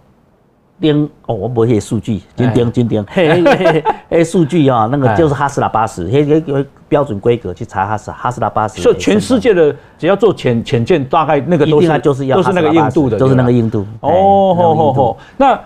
[0.84, 8.82] 钉哦，我不会数据，金钉金钉，嘿嘿嘿， 数据啊，那个就是哈斯拉八十，嘿嘿，有标准规格去查哈斯哈斯拉八十。
[8.82, 13.86] 就全世界的只要做潜潜舰，大概那个都是就是要都是那个硬度的，都是那个硬度。
[14.02, 15.58] 哦吼吼吼，那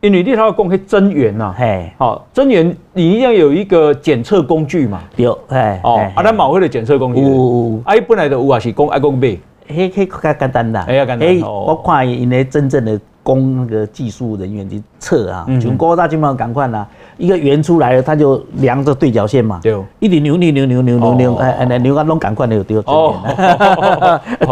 [0.00, 9.36] 因为你它要供给增援呐，嘿，好增援，你一定要有一个检测工具嘛，有，哎哦，啊，咱马会的检测工具，有有，哎，本来的有啊是讲爱讲买，
[9.68, 12.98] 嘿嘿，较简单啦，哎呀简单，我看因为真正的。
[13.26, 16.86] 供那个技术人员去测啊，从高大金毛赶快啦，
[17.18, 23.16] 一个圆出来了，他就量着对角线嘛，对，一直扭扭扭扭扭扭扭，哎哎，扭啊弄赶快的就丢哦，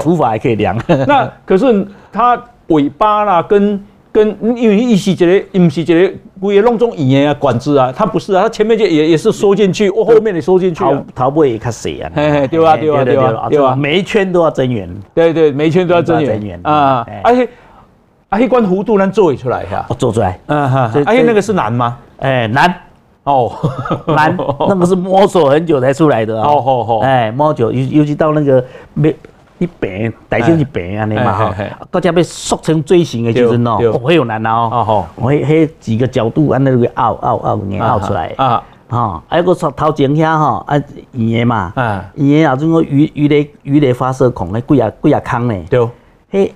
[0.01, 0.77] 土 法还可以量。
[1.07, 16.59] 那可是它尾巴啦，跟跟因为一是这个，不是这个，规个弄种圆啊管子啊，它不是啊，它前面就也也是收进去，哦后面也收进去，头头部也卡细啊，对吧对吧对吧对吧，每一圈都要增援，对对，每一圈都要增援。
[16.65, 17.49] 啊，而且。
[18.35, 19.87] 啊，一关弧度能做出来哈？
[19.97, 20.91] 做出来，嗯哈。
[21.07, 21.97] 而且那个是难吗？
[22.19, 22.75] 哎，难
[23.23, 23.53] 哦，
[24.09, 24.37] 难，
[24.69, 26.41] 那个是摸索很久才出来的。
[26.43, 29.15] 哦哦哦，哎，摸久，尤尤其到那个没
[29.59, 31.55] 你扁，带进去扁啊，你嘛哈，
[31.91, 34.69] 大家被塑成锥形的就是喏，哦，很有难哦。
[34.73, 38.63] 哦吼，我迄几个角度按那个凹凹凹，硬凹出来啊。
[38.89, 40.77] 哈，还有个头头前遐哈，啊
[41.13, 45.55] 圆的嘛，啊圆的啊，种个鱼鱼雷鱼雷发射孔，那几啊几啊坑呢？
[45.71, 45.89] 对，
[46.31, 46.53] 嘿。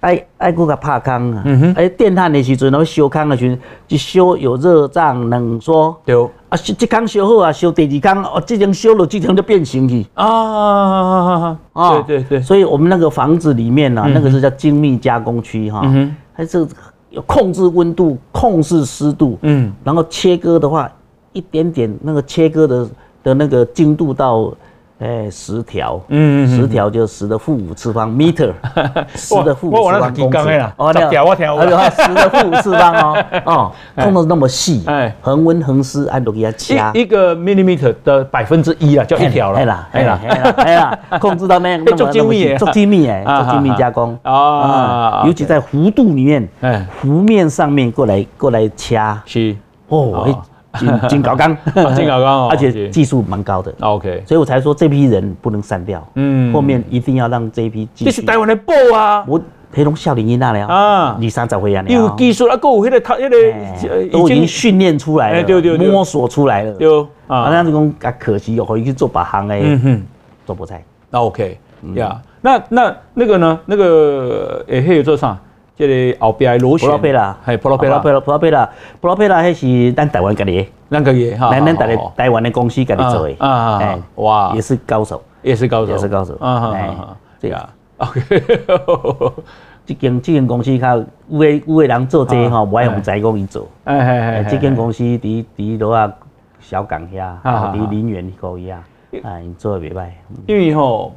[0.00, 1.44] 爱爱搁个拍空啊！
[1.76, 3.58] 哎，电焊的时阵，我修空的时阵，
[3.88, 5.94] 一烧有热胀冷缩。
[6.04, 6.14] 对。
[6.48, 10.06] 啊，修这空烧好啊，烧第二空哦，这层烧了，这层就变形去。
[10.14, 12.02] 啊啊！
[12.02, 12.40] 对对对。
[12.40, 15.82] 所以我们那个房子里面呢，那个是叫精密加工区哈。
[15.84, 16.16] 嗯。
[16.32, 16.66] 还是
[17.10, 19.38] 有控制温度、控制湿度。
[19.42, 19.72] 嗯。
[19.84, 20.90] 然后切割的话，
[21.32, 22.88] 一点点那个切割的
[23.22, 24.52] 的那个精度到。
[25.00, 28.52] 哎，十条，嗯，十条就十的负五次方 meter，
[29.16, 30.62] 十的负五次方公尺。
[30.76, 31.62] 哦，那条我听过。
[31.64, 36.90] 十的负五次方哦， 哦，控制那么细，哎，恒温恒湿按都给它掐。
[36.92, 39.58] 一个 millimeter 的百分之一啊，就一条了。
[39.58, 40.20] 哎啦，哎啦，
[40.58, 49.22] 哎啦， 控制到那那么做精密，做精密哎，做精密加工啊，尤其在弧度里面，哎，弧面上面过来过来掐。
[49.24, 49.56] 是，
[49.88, 50.42] 哦。
[50.78, 51.56] 金金高刚，
[51.94, 53.72] 金高刚，而且技术蛮高的。
[53.80, 56.06] OK，所以我才说这批人不能删掉。
[56.14, 58.10] 嗯，后面一定要让这一批继续。
[58.10, 59.24] 这是台湾的宝啊！
[59.26, 59.40] 我
[59.72, 66.72] 黑龙少林一那了啊，二三十岁啊，有技术啊，够有那个他那个都已经训练出来了，对对，摸索出来了。
[66.74, 66.88] 对
[67.26, 70.02] 啊，那这种啊可惜哦，回去做把行哎，嗯哼，
[70.46, 70.82] 做菠菜。
[71.10, 71.58] 那 OK，
[71.94, 73.58] 呀，那那那个呢？
[73.66, 75.36] 那个诶，还有做啥？
[75.80, 86.94] 这个后边螺旋，普拉贝拉，系普拉贝拉，普拉普拉贝拉，普拉贝拉，迄是咱台湾家己，咱家己哈，咱咱台台湾的公司家己做的，啊，哎，哇，也是高手，也是高手，也是高手，啊，哎，
[87.40, 87.48] 这。
[87.48, 88.20] 个，OK，
[89.86, 96.12] 这间这间公司较有诶有诶人做这个吼，不爱用在工伊做，哎哎哎，这间公司伫伫罗啊
[96.60, 98.84] 小港遐，伫林园可以啊，
[99.22, 100.08] 哎，做得袂歹，
[100.46, 101.14] 因为吼，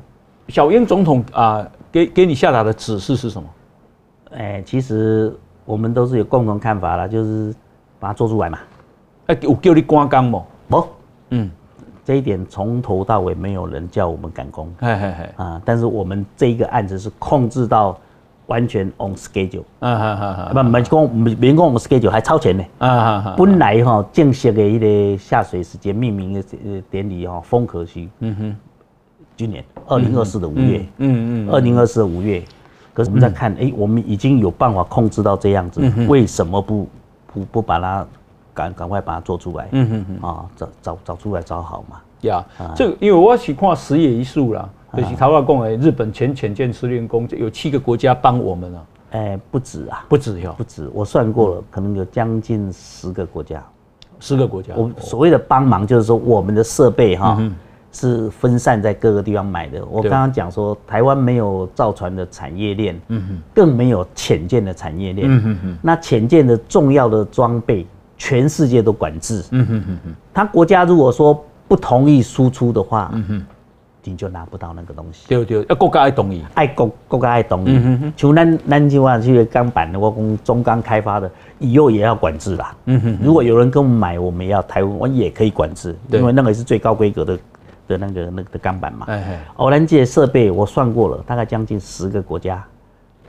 [0.47, 3.47] 小英总统啊，给给你下达的指示是什么？
[4.35, 7.53] 哎，其实我们都是有共同看法啦，就是
[7.99, 8.59] 把它做出来嘛。
[9.27, 10.43] 哎，有叫你赶工吗？
[10.67, 10.87] 不，
[11.29, 11.49] 嗯，
[12.03, 14.73] 这一点从头到尾没有人叫我们赶工。
[14.79, 17.97] 嘿嘿嘿啊，但是我们这一个案子是控制到
[18.47, 19.63] 完全 on schedule。
[19.79, 22.63] 啊哈哈，不，没讲，没没讲 on schedule，还超前呢。
[22.79, 26.43] 啊哈，本来哈正式的一个下水时间命名的
[26.89, 28.09] 典礼哈，风和区。
[28.19, 28.55] 嗯哼，
[29.37, 29.63] 今年。
[29.85, 32.41] 二零二四的五月，嗯嗯，二零二四的五月，
[32.93, 36.87] 可是我们在看，哎、欸，我们已经有办法控制到这样子，嗯、为什么不
[37.25, 38.05] 不不把它
[38.53, 39.67] 赶赶快把它做出来？
[39.71, 41.99] 嗯嗯嗯，啊，找找找出来找好嘛。
[42.21, 48.85] 呀、yeah, 啊，这个因为我喜看石野一树啦，就是台湾讲诶，日本前潜舰司令宫有七个国家帮我们啊。
[49.11, 53.63] 哎、欸，不止啊，不止哟，不止，我算过了，可能有将近十个国家，
[54.19, 54.73] 十个国家。
[54.75, 57.37] 我所谓的帮忙，就是说我们的设备哈。
[57.39, 57.55] 嗯
[57.93, 59.85] 是分散在各个地方买的。
[59.85, 65.27] 我刚刚讲说，台湾没有造船的产业链，嗯更没有潜舰的产业链。
[65.29, 67.85] 嗯哼那潜舰的重要的装备，
[68.17, 69.43] 全世界都管制。
[69.51, 69.97] 嗯哼
[70.33, 73.45] 他国家如果说不同意输出的话，嗯哼
[74.05, 75.27] 你就拿不到那个东西。
[75.29, 78.11] 对对，要国家爱同意，爱国国家爱同意。
[78.17, 82.75] 像咱咱这块这个钢板的，我讲中钢开发的，以后也要管制啦。
[82.85, 87.39] 嗯哼如果有人跟我们买，我们要台湾，我也可以管制，因为那个是最高规格的。
[87.87, 89.07] 的那个那个的钢板嘛，
[89.57, 92.63] 偶然界设备我算过了，大概将近十个国家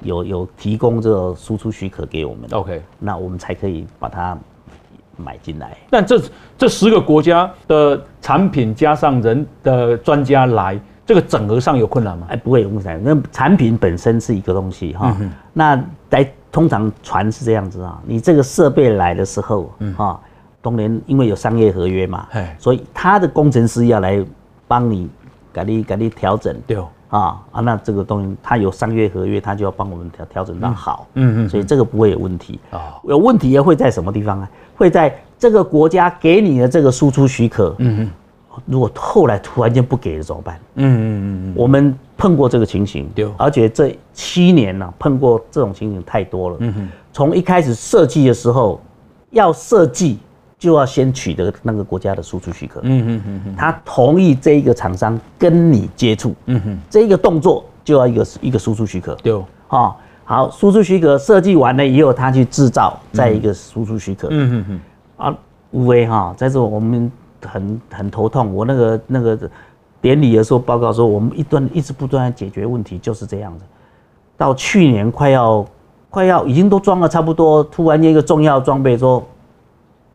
[0.03, 4.37] 有有提供这个输出许可给我们，OK，那我们才可以把它
[5.17, 5.77] 买进来。
[5.91, 6.23] 但这
[6.57, 12.27] 这十个国家的产品加上人的专家来，这个整合上有困难吗？
[12.31, 13.01] 哎，不会有困难。
[13.03, 15.17] 那产品本身是一个东西哈，
[15.53, 20.21] 那来通常船是这样子啊，你这个设备来的时候啊，
[20.63, 24.25] 东联因为有商业合约嘛，所以他的工程师要来。
[24.67, 25.09] 帮你，
[25.53, 26.77] 给你给你调整，对
[27.09, 32.99] 啊啊，那这个东西它有商业合约，它就要帮我们调调整到好，嗯嗯，所以这个不会有问题啊。
[33.05, 34.49] 有问题也会在什么地方呢？
[34.77, 38.11] 会在这个国家给你的这个输出许可，嗯嗯，
[38.67, 40.59] 如果后来突然间不给了怎么办？
[40.75, 48.81] 嗯嗯嗯嗯，我们碰过这个情形，对，而且这七年呢，碰过这种情形太多了，嗯哼，从一开始设计的时候
[49.31, 50.19] 要设计。
[50.59, 64.65] 就要先取得那个国家的输出许可，嗯嗯嗯，他同意这一个厂商跟你接触，嗯哼，这一个动作就要一个一个输出许可，对，好，输出许可设计完了以后，他去制造，再一个输出许可，嗯哼
[65.19, 65.37] 哼，啊，
[65.73, 67.13] 无为哈，在这我们
[67.45, 69.39] 很很头痛，我那个那个
[70.01, 73.65] 典礼的时候报告说，我们一段一直不断解决问题，就是这样子，
[74.39, 75.67] 到去年快要
[76.09, 79.23] 快要已经都装了差不多，突然间一个重要装备说。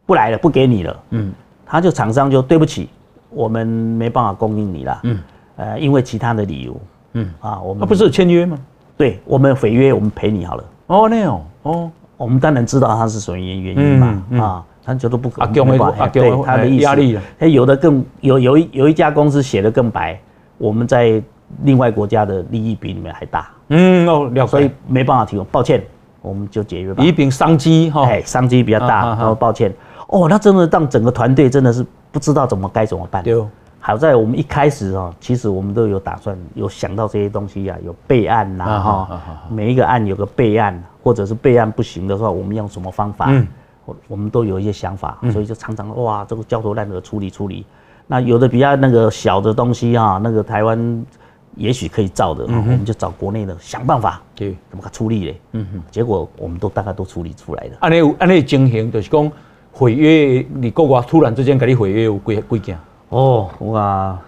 [0.09, 0.99] 不来了，不给你了。
[1.11, 1.31] 嗯，
[1.63, 2.89] 他就厂商就对不起，
[3.29, 4.99] 我们没办法供应你了。
[5.03, 5.19] 嗯，
[5.57, 6.75] 呃，因为其他的理由。
[7.13, 8.57] 嗯啊，我们他不是签约吗？
[8.97, 10.63] 对，我们毁约，我们赔你好了。
[10.87, 14.23] 哦，那样哦，我们当然知道他是什么原原因嘛。
[14.41, 15.79] 啊，他觉得不可能。
[15.99, 16.83] 啊，对，他的意思。
[16.83, 17.19] 压力。
[17.37, 20.19] 他有的更有有一有一家公司写的更白，
[20.57, 21.21] 我们在
[21.61, 23.51] 另外国家的利益比你们还大。
[23.67, 24.47] 嗯哦，了解。
[24.49, 25.83] 所以没办法提供，抱歉，
[26.21, 27.03] 我们就解约吧。
[27.03, 29.71] 以丙商机哈，哎，商机比较大，然后抱歉。
[30.09, 33.23] 哦，那真的让整个团队真的是不知道怎么该怎么办。
[33.23, 33.39] 对，
[33.79, 43.27] 好在我们一开始哦，其实我们都有打算，有想到这些东西呀，有备案呐哈，每一个案有个备案，或者是备案不行的话，我们用什么方法？
[43.29, 43.47] 嗯，
[43.85, 47.63] 我我们都有一些想法，所以就常常哇，这个焦头烂额处理处理。
[48.07, 51.05] 那有的比较那个小的东西哈，那个台湾
[51.53, 55.41] 也许可以造的，我们就找国内的想办法，对，怎么个处理嘞？
[55.51, 57.77] 嗯哼，结果我们都大概都处理出来了。
[57.81, 59.31] 按那按那情形就是讲。
[59.79, 62.77] 毁约，你国外突然之间给你毁约有几几件？
[63.07, 64.19] 哦，哇，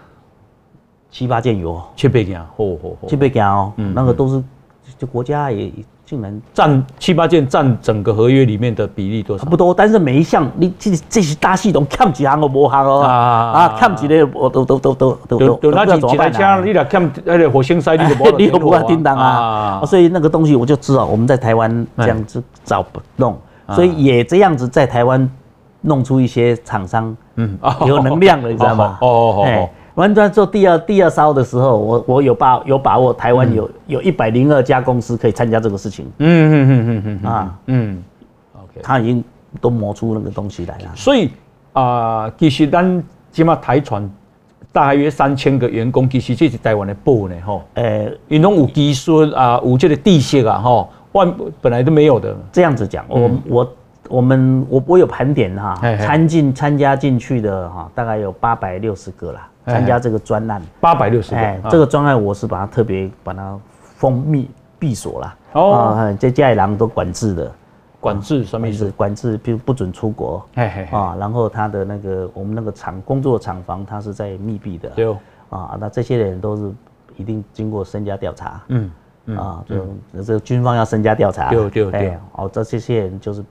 [1.10, 4.42] 七八件有，七八件，嚯嚯嚯，七八件哦，嗯，那个都是，
[4.98, 5.70] 就国家也
[6.06, 9.44] 竟然占七八件，占整个合约里面的比例多少？
[9.44, 23.38] 不多，但是每一项你这这些大系统欠几行都无行哦，啊啊，看几个我都都都都都都都那几台车，你俩欠那个火星塞你都 你都不敢叮当啊，所以那个东西我就知道我们在台湾这样子找不弄。
[23.74, 25.30] 所以也这样子在台湾
[25.82, 28.98] 弄出一些厂商，嗯，有能量了，你知道吗？
[29.02, 29.70] 哦哦哦。
[29.96, 36.06] 完全做第二第二烧的时候，我我有把有把握，台湾有有一百零二家公司可以参加这个事情。
[36.20, 38.04] 嗯嗯嗯嗯嗯啊嗯
[38.56, 39.24] ，OK，他已经
[39.60, 40.86] 都磨出那个东西来了。
[40.96, 41.30] 所以
[41.74, 44.10] 啊，其实咱起码台船
[44.72, 47.62] 大约三千个员工，其实这是台湾的宝呢，吼。
[47.74, 50.90] 诶，因为有技术啊，有这个地势啊，吼。
[51.12, 53.74] 万本来都没有的，这样子讲，我我
[54.10, 63.58] 我们我我有盘点哈，参进参加进去的哈，大概有八百六十个啦，参加这个专案，八百六十个，哎，这个专案我是把它特别把它
[63.96, 67.52] 封闭闭锁了，哦，这家里人都管制的，
[68.00, 68.92] 管制什么意思？
[68.92, 70.46] 管制，比如不准出国，
[70.92, 75.12] 啊，然后他的那个我们那个厂工作厂房，它是在密闭的，对，
[75.50, 76.72] 啊，那这些人都是
[77.18, 78.92] 一定经过身家调查，嗯。
[79.38, 83.46] 啊，就这个军方要身家调查，对对对，哦，这这些人就是，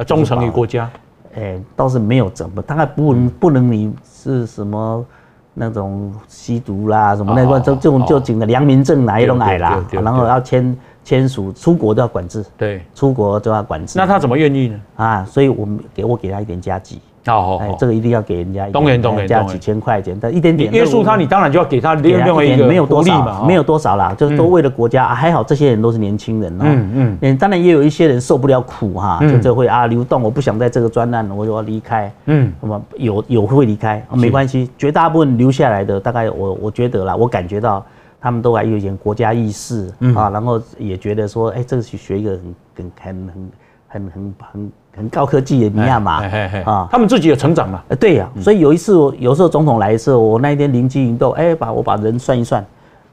[0.00, 0.88] 呃，忠诚于国家，
[1.34, 5.04] 哎，倒是没有怎么，大概不能不能你是什么
[5.52, 13.98] 那种吸毒啦什么那块，这这种就整个良民证哪一种矮啦，然后要签签署，出国都要管制，对，出国都要管制。
[13.98, 14.80] 那他怎么愿意呢？
[14.96, 16.98] 啊，所以我们给我给他一点加急。
[17.26, 25.14] 好，哎，这个一定要给人家，当然当然，加几千块钱，但一点点约束他，你当然就要给他另外一个没有多少，没有多少啦，就是都为了国家。
[25.14, 37.84] 还好这些人都是年轻人哦，嗯嗯，当然也有一些人受不了苦哈，就这会啊流动，我不想在这个专案，我就要离开，嗯，那么有有会离开，没关系，绝大部分留下来的，大概我我觉得啦，我感觉到
[38.18, 43.50] 他们都还有一点国家意识啊，然后也觉得说，哎，这个去学一个很很很
[43.88, 44.34] 很很很。
[44.52, 44.72] 很
[45.10, 46.20] 高科技的尼亚马
[46.64, 47.82] 啊，他们自己有成长嘛？
[47.88, 52.64] 呃，对呀，所以有一次，有时候总统来的时候，我那一天灵机一动，哎，把我把人算一算。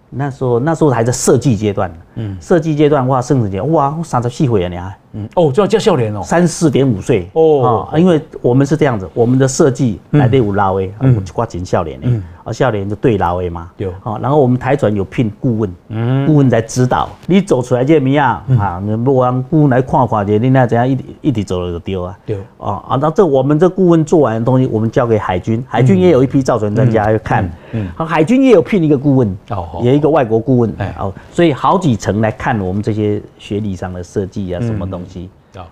[0.09, 7.29] 那时候那时候还在设计阶段，嗯，设计阶段哇，甚至讲哇，我三十四岁了你还，嗯，哦，就要叫笑脸哦，三四点五岁。
[7.33, 29.97] 哦，因为我们是这样子，我们的设计来得有老诶，嗯，挂紧少年诶，啊，笑脸就对拉威嘛，对，啊，然后我们台船有聘顾问，嗯，顾问在指导，你走出来这么样啊，你不让顾问来看看去，你那怎样一一直走了就丢啊，对，啊，啊，那这我们这顾问做完的东西，我们交给海军，海军也有一批造船专家要看，嗯，好，海军也有聘一个顾问，哦，也。
[29.97, 35.29] 一个外国顾问，哎，哦，所以好几层来看我们这些学理上的设计啊，什么东西。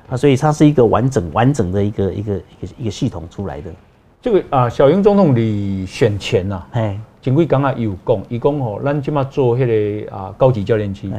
[0.10, 3.72] 啊，所以它是一个完整完整的一个一个一个一个系统出来的。
[4.22, 11.12] 这个啊，小英总统你选前呐，哎，前几刚刚有讲，伊讲吼，咱今嘛做迄个啊高级教练机，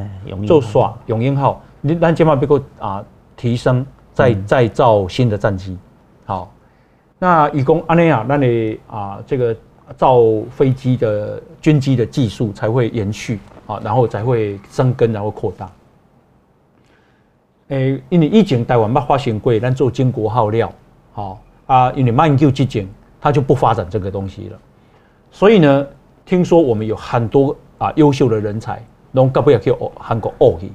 [0.45, 3.03] 做耍永鹰号，你咱今嘛要个啊
[3.35, 5.77] 提升，再再造新的战机，
[6.25, 6.51] 好，
[7.19, 9.55] 那伊讲安尼啊，咱的啊这个。
[9.95, 10.17] 造
[10.51, 15.71] 飞机的军机的技术才会延续啊，然后才会生根，然后扩大。
[17.69, 20.71] 诶，因为以前台湾没发行过，咱做金国号料，
[21.13, 22.87] 好啊，因为没研究之前，
[23.19, 24.57] 他就不发展这个东西了。
[25.31, 25.87] 所以呢，
[26.25, 30.71] 听说我们有很多啊优秀的人才，拢搞不要去韩国学去，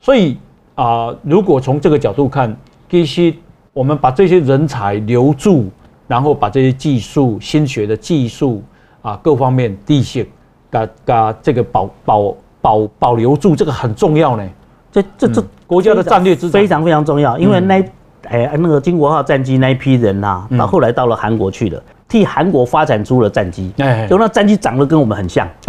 [0.00, 0.38] 所以
[0.74, 2.56] 啊，如果从这个角度看，
[2.88, 3.34] 其实
[3.72, 5.68] 我们把这些人才留住。
[6.08, 8.62] 然后把这些技术、新学的技术
[9.02, 10.26] 啊，各方面地性，
[10.70, 14.48] 把把这个保保保保留住，这个很重要呢。
[14.90, 17.84] 这这这国家的战略资产非常非常重要，因为那
[18.28, 21.82] 哎那个金国号战机那一批人呐，到后来到了韩国去了。
[22.08, 23.70] 替韩国发展出了战机，
[24.08, 25.46] 就那战机长得跟我们很像，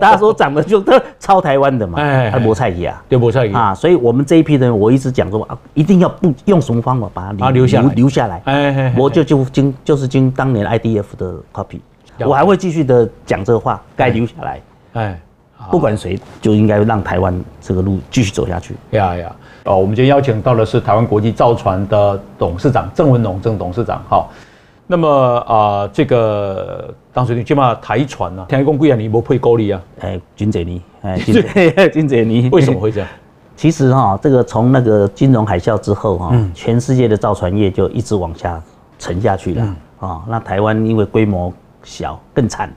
[0.00, 0.82] 大家说长得就
[1.20, 11.78] 超台湾的嘛，还无菜鱼啊，对无菜鱼啊，所以我们这一批人，我一直讲说啊，一定要不用什么方法把它留下留下来，我就就经就是经当年 IDF 的 copy，
[12.26, 14.60] 我还会继续的讲这个话，该留下来，
[14.94, 15.20] 哎，
[15.70, 18.74] 不管谁就应该让台湾这个路继续走下去。
[18.90, 24.30] 呀呀，哦，我们今天邀请到的是台湾国际造船的董事长郑文龙郑董事长，好。
[24.86, 25.08] 那么
[25.46, 29.80] 啊、呃，这个当时你起码台船啊，听讲几啊你没配高利啊？
[30.00, 32.50] 哎，真侪年，哎，真侪真侪年。
[32.50, 33.08] 为什么会这样？
[33.56, 38.62] 其实哈，这个从那个金融海啸之后哈，嗯、全世界的造船业就一直往下
[38.98, 40.22] 沉下去了啊、嗯哦。
[40.28, 41.50] 那台湾因为规模
[41.82, 42.70] 小更惨，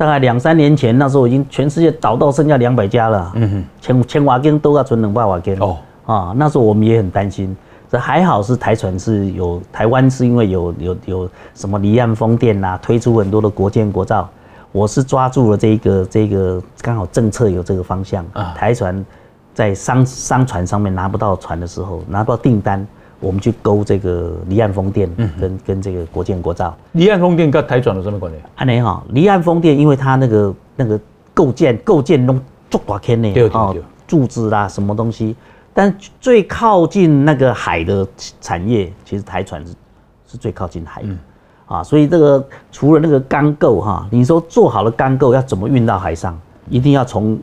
[0.00, 3.30] 大概两三年前那时候已经全世界倒到剩下两百家了。
[3.34, 7.54] 嗯哼，千千瓦根都要存两百瓦根哦啊，那时候我们也很担心。
[7.90, 14.26] 这还好是台船是有台湾是因为有有有什么离岸风电呐，推出很多的国建国造，
[14.72, 18.54] 我是抓住了这个这个刚好政策有这个方向啊。
[18.56, 19.04] 台船
[19.52, 22.88] 在商商船上面拿不到船的时候，拿不到订单，
[23.20, 26.76] 我们去勾这个离岸风电跟跟这个国建国造。
[26.92, 28.38] 离岸风电跟台船有什么关系？
[28.56, 30.98] 安尼哈，离岸风电因为它那个那个
[31.32, 35.36] 构建构建弄做大天呢，哦，柱子啦什么东西。
[35.72, 38.06] 但最靠近那个海的
[38.40, 39.72] 产业，其实台船是
[40.26, 41.08] 是最靠近海的，
[41.66, 46.38] 啊，所以这个除了那个钢构哈，你说做好了钢构要怎么运到海上？
[46.68, 47.38] 一定要从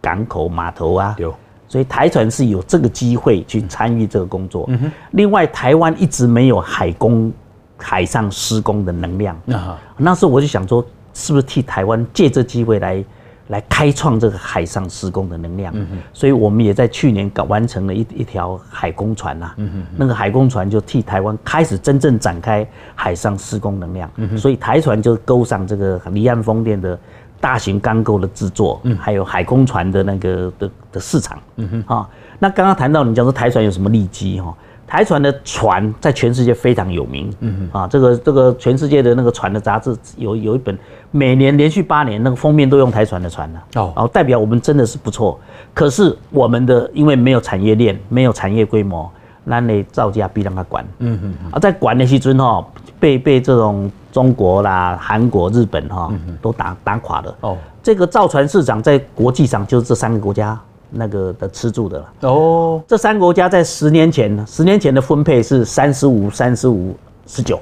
[0.00, 1.34] 港口码头啊，有，
[1.68, 4.68] 所以台船是有这个机会去参与这个工作。
[5.12, 7.32] 另外，台湾一直没有海工
[7.76, 9.36] 海上施工的能量，
[9.96, 13.04] 那时候我就想说，是不是替台湾借这机会来。
[13.48, 15.98] 来开创这个海上施工的能量，嗯、哼。
[16.12, 19.94] 所以我们也在去年搞完成了一一条海工船呐、啊，嗯、哼。
[19.96, 22.66] 那个海工船就替台湾开始真正展开
[22.96, 24.36] 海上施工能量，嗯、哼。
[24.36, 26.98] 所以台船就勾上这个离岸风电的
[27.40, 31.96] 大型钢构的制作，嗯、还有海工船的那个的的市场，嗯哼。
[31.96, 32.08] 啊，
[32.38, 34.54] 那刚刚谈到你讲说台船有什么利基哈？
[34.86, 37.80] 台船的船在全世界非常有名，嗯哼。
[37.80, 40.76] 啊，这个这个全世界的那个船的杂志有有一本。
[41.12, 45.40] 每年连续八年，那个封面都用台船的船呢，哦，然后代表我们真的是不错。
[45.72, 49.10] 可是我们的因为没有产业链，没有产业规模，
[49.42, 52.66] 那你造价必让他管，嗯哼，啊，在管的时阵哈，
[53.00, 56.10] 被被这种中国啦、韩国、日本哈，
[56.40, 57.36] 都打打垮了。
[57.42, 60.58] 哦，这个造船市场在国际上就是这三个国家
[60.88, 62.06] 那个的吃住的了。
[62.22, 66.96] 哦，这三个国家在十年前，十年前的分配是三十五、三十五、
[67.26, 67.60] 十九。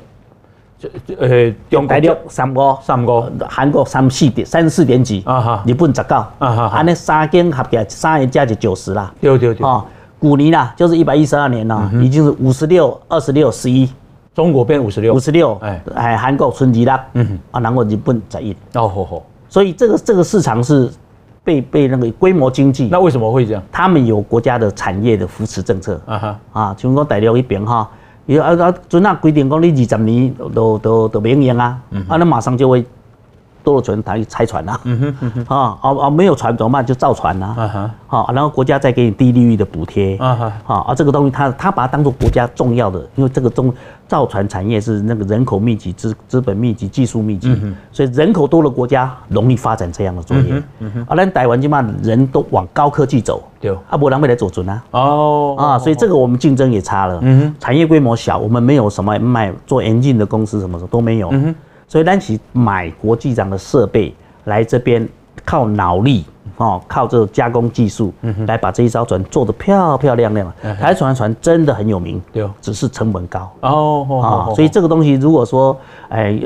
[1.19, 9.13] 呃，中大陆三个，三个，韩国三四点，三十四点几，啊哈，日本十九，啊哈，安尼三间合起来，三个加就九十啦。
[9.21, 9.67] 对对对。
[9.67, 9.85] 哦，
[10.21, 13.91] 古尼啦，就是一百一十二年了，已经是五十六、二十六、十一。
[14.35, 17.03] 中国变五十六，五十六，哎，哎，韩国存几啦？
[17.13, 18.51] 嗯哼，啊，然后日本在一。
[18.75, 19.23] 哦吼吼。
[19.49, 20.91] 所以这个这个市场是
[21.45, 22.89] 被被那个规模经济。
[22.91, 23.63] 那为什么会这样？
[23.71, 26.01] 他们有国家的产业的扶持政策。
[26.05, 27.89] 啊哈，啊，像我大陆一边哈。
[28.27, 31.79] 伊啊啊，准那规定讲你二十年都都都免用啊，
[32.09, 32.85] 啊，那马上就会
[33.65, 34.79] 多了船，他去拆船啦，
[35.49, 36.85] 啊啊啊，没有船怎么办？
[36.85, 43.73] 就造船啦，啊，然后国家再给你低利率的补贴，啊啊，这个东西他他把它当做国家重要的，因为这个中
[44.07, 47.57] 造船产业是那个人口密集、资资本密集、技术密集，
[47.91, 50.63] 所以人口多的国家容易发展这样的作业，
[51.09, 53.43] 啊，咱台湾起码人都往高科技走。
[53.89, 54.85] 啊，不然未来走准啊！
[54.91, 57.19] 哦啊，所以这个我们竞争也差了。
[57.23, 61.33] 嗯哼，产业规模小，我们没有什么卖做眼镜的公司，什么的都没有。
[61.95, 64.13] 所以咱起买国际上的设备
[64.47, 65.09] 来这边，
[65.45, 66.25] 靠脑力
[66.57, 68.13] 哦，靠这个加工技术，
[68.49, 70.75] 来把这一艘船做得漂漂亮亮的。
[70.75, 73.49] 台船船真的很有名，对，只是成本高。
[73.61, 75.79] 哦啊，所以这个东西如果说，
[76.09, 76.37] 哎，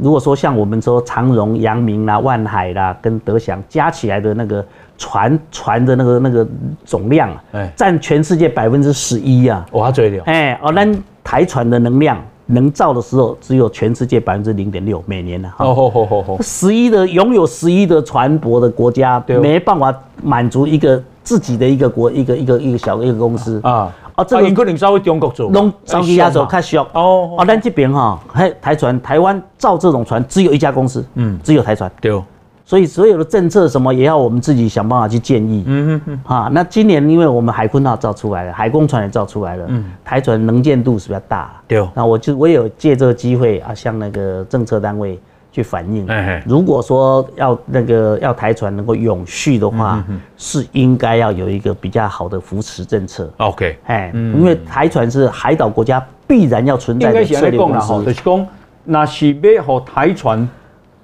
[0.00, 4.64] 如果说像我们说长荣、阳明啦、万海啦，跟德祥加起来的那个。
[4.96, 6.46] 船船的那个那个
[6.84, 9.66] 总量啊，占全世界百分之十一啊！
[9.72, 10.22] 哇，最了！
[10.26, 10.86] 哎，哦，那
[11.24, 12.16] 台船的能量
[12.46, 15.50] 能造的时候，只有全世界百分之零点六每年呢。
[15.58, 16.38] 哦吼吼吼吼！
[16.42, 24.24] 十一的拥有十一的船舶的国家，没办法满足一个自己的一个国一个一个一个小的一个公司啊啊！
[24.24, 27.34] 这个可能稍微中国做，弄稍微亚洲较小哦。
[27.38, 31.90] 啊，咱这边哈，嘿，台船台湾造这种船只有一家公司，嗯，只有台船。
[32.00, 32.22] 对。
[32.66, 35.64] 所以所有的政策什么也要我们自己想办法去建议。
[35.66, 36.34] 嗯哼哼。
[36.34, 39.66] 啊，那今年因为我们海鲲号造出来了，海工船也造出来了。
[39.68, 39.84] 嗯。
[40.02, 41.60] 台船能见度是比较大。
[41.68, 41.86] 对。
[41.94, 45.20] 那我就我有借这个机会啊，向那个政策单位
[45.52, 46.06] 去反映。
[46.06, 46.42] 哎。
[46.46, 50.02] 如果说要那个要台船能够永续的话，
[50.38, 53.30] 是应该要有一个比较好的扶持政策。
[53.36, 53.78] OK。
[53.84, 58.04] 哎，因为台船是海岛国家必然要存在的策略公司。
[58.04, 58.46] 就是讲，
[58.84, 60.48] 那是要和台船。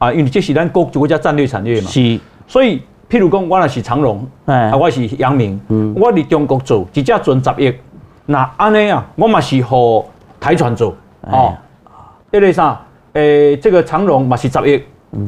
[0.01, 7.75] 啊，因为这是咱国国家战略产业嘛，是，所以譬如讲，我若是长荣，啊，我是阳明，嗯，我伫中国做，一只船十亿，
[8.25, 10.03] 那安尼啊，我嘛是和
[10.41, 10.95] 台船做，
[11.31, 11.55] 哦，
[12.33, 12.81] 一个啥，
[13.13, 14.83] 诶，这个长荣嘛是十亿，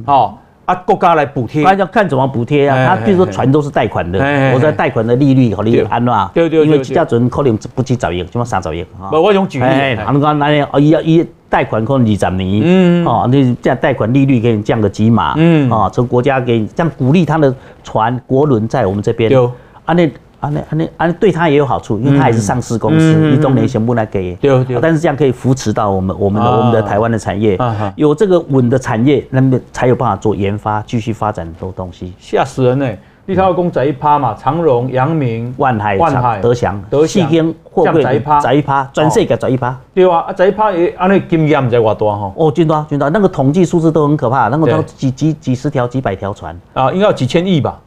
[0.07, 4.19] 哦，啊，国家来补贴，那要看怎么补贴啊，他比如说船都是贷款的，
[4.55, 11.27] 我在贷款的利率和利率安啦，对对对，因为这只船可能不止十亿，起码三十亿，不，我用举例，他们讲那里哦，一一。
[11.53, 17.55] 贷款可能二十年，嗯，哦，那这样贷款利率给你降个几码，嗯，哦，从国家给你这样鼓励他的
[17.85, 19.53] 船国轮在我们这边，有，
[19.85, 20.11] 啊那
[20.43, 27.57] 啊那啊那啊对他也有好处，因为他也是上市公司，你中年全部来给，对对，但是这样可以扶持到我们我们的我们的台湾的产业，
[27.95, 32.89] 有这个稳的产业，那么才有办法做研发，继续发展很多东西，吓死人呢。
[33.25, 39.79] 你看，共十一趴嘛，长荣、阳明、万海、万海、德祥、德祥、四天货柜十一趴，十一趴，全世界十一趴。
[39.95, 42.35] 对啊，啊十一趴也，安尼金额唔知偌大吼。
[42.37, 46.61] 哦，真大真大，那个统计数字都很可怕，那个都几几几十条、几百条船。
[46.75, 47.79] 啊，应该有几千亿吧？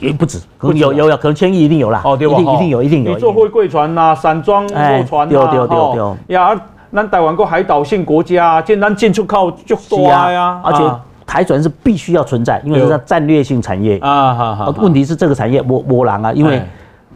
[0.00, 2.00] 也不止，有有有，可能千亿一定有啦。
[2.04, 2.34] 哦，对吧？
[2.38, 3.12] 一定一定有，一定有。
[3.14, 5.94] 你做货柜船呐，散装货船呐，对对对
[6.26, 6.34] 对。
[6.34, 6.60] 呀，
[6.92, 10.84] 咱台湾个海岛性国家，简单进出口就多呀，而且。
[11.28, 14.32] 台船是必须要存在，因为是战略性产业啊。
[14.32, 14.74] 好好。
[14.78, 16.62] 问题是这个产业波波浪啊，因为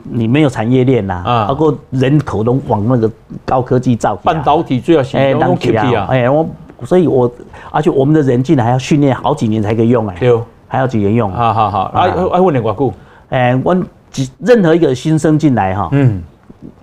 [0.02, 3.10] 你没有产业链呐，包括人口都往那个
[3.42, 4.14] 高科技造。
[4.16, 6.06] 半导体最要先用 K P 啊。
[6.10, 6.46] 哎，我
[6.84, 7.32] 所以，我
[7.70, 10.16] 而且我们的人进来还要训练好几年才可以用哎。
[10.20, 10.38] 对。
[10.72, 11.30] 还要几年用？
[11.30, 11.80] 好好好。
[11.92, 12.90] 啊，啊，问你寡久？
[13.28, 13.76] 哎，我
[14.10, 16.22] 几任何一个新生进来哈，嗯，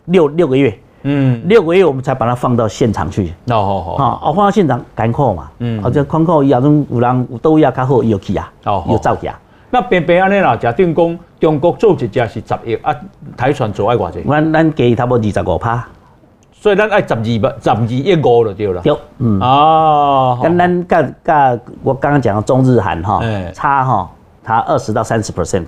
[0.06, 0.78] 六六个月。
[1.02, 3.34] 嗯，六个月我们才把它放到现场去。
[3.48, 4.30] 哦，好好。
[4.30, 5.50] 啊，放到现场艰苦嘛。
[5.58, 5.82] 嗯。
[5.84, 8.54] 而且宽阔以后，种有人有都要较好，有去啊。
[8.66, 8.86] 哦。
[8.88, 9.36] 有造价。
[9.72, 12.96] 那平平安尼啦，假定讲中国做一只是十亿啊，
[13.36, 14.22] 台船做爱偌济？
[14.22, 15.88] 咱咱给差不多二十五趴。
[16.60, 18.82] 所以咱爱十二万十二亿五就对了。
[18.82, 18.98] 对。
[19.20, 19.40] 嗯。
[19.40, 20.38] 哦。
[20.42, 23.22] 跟咱甲甲我刚刚讲的中日韩哈，
[23.54, 24.10] 差哈，
[24.44, 25.66] 差二十到三十 percent。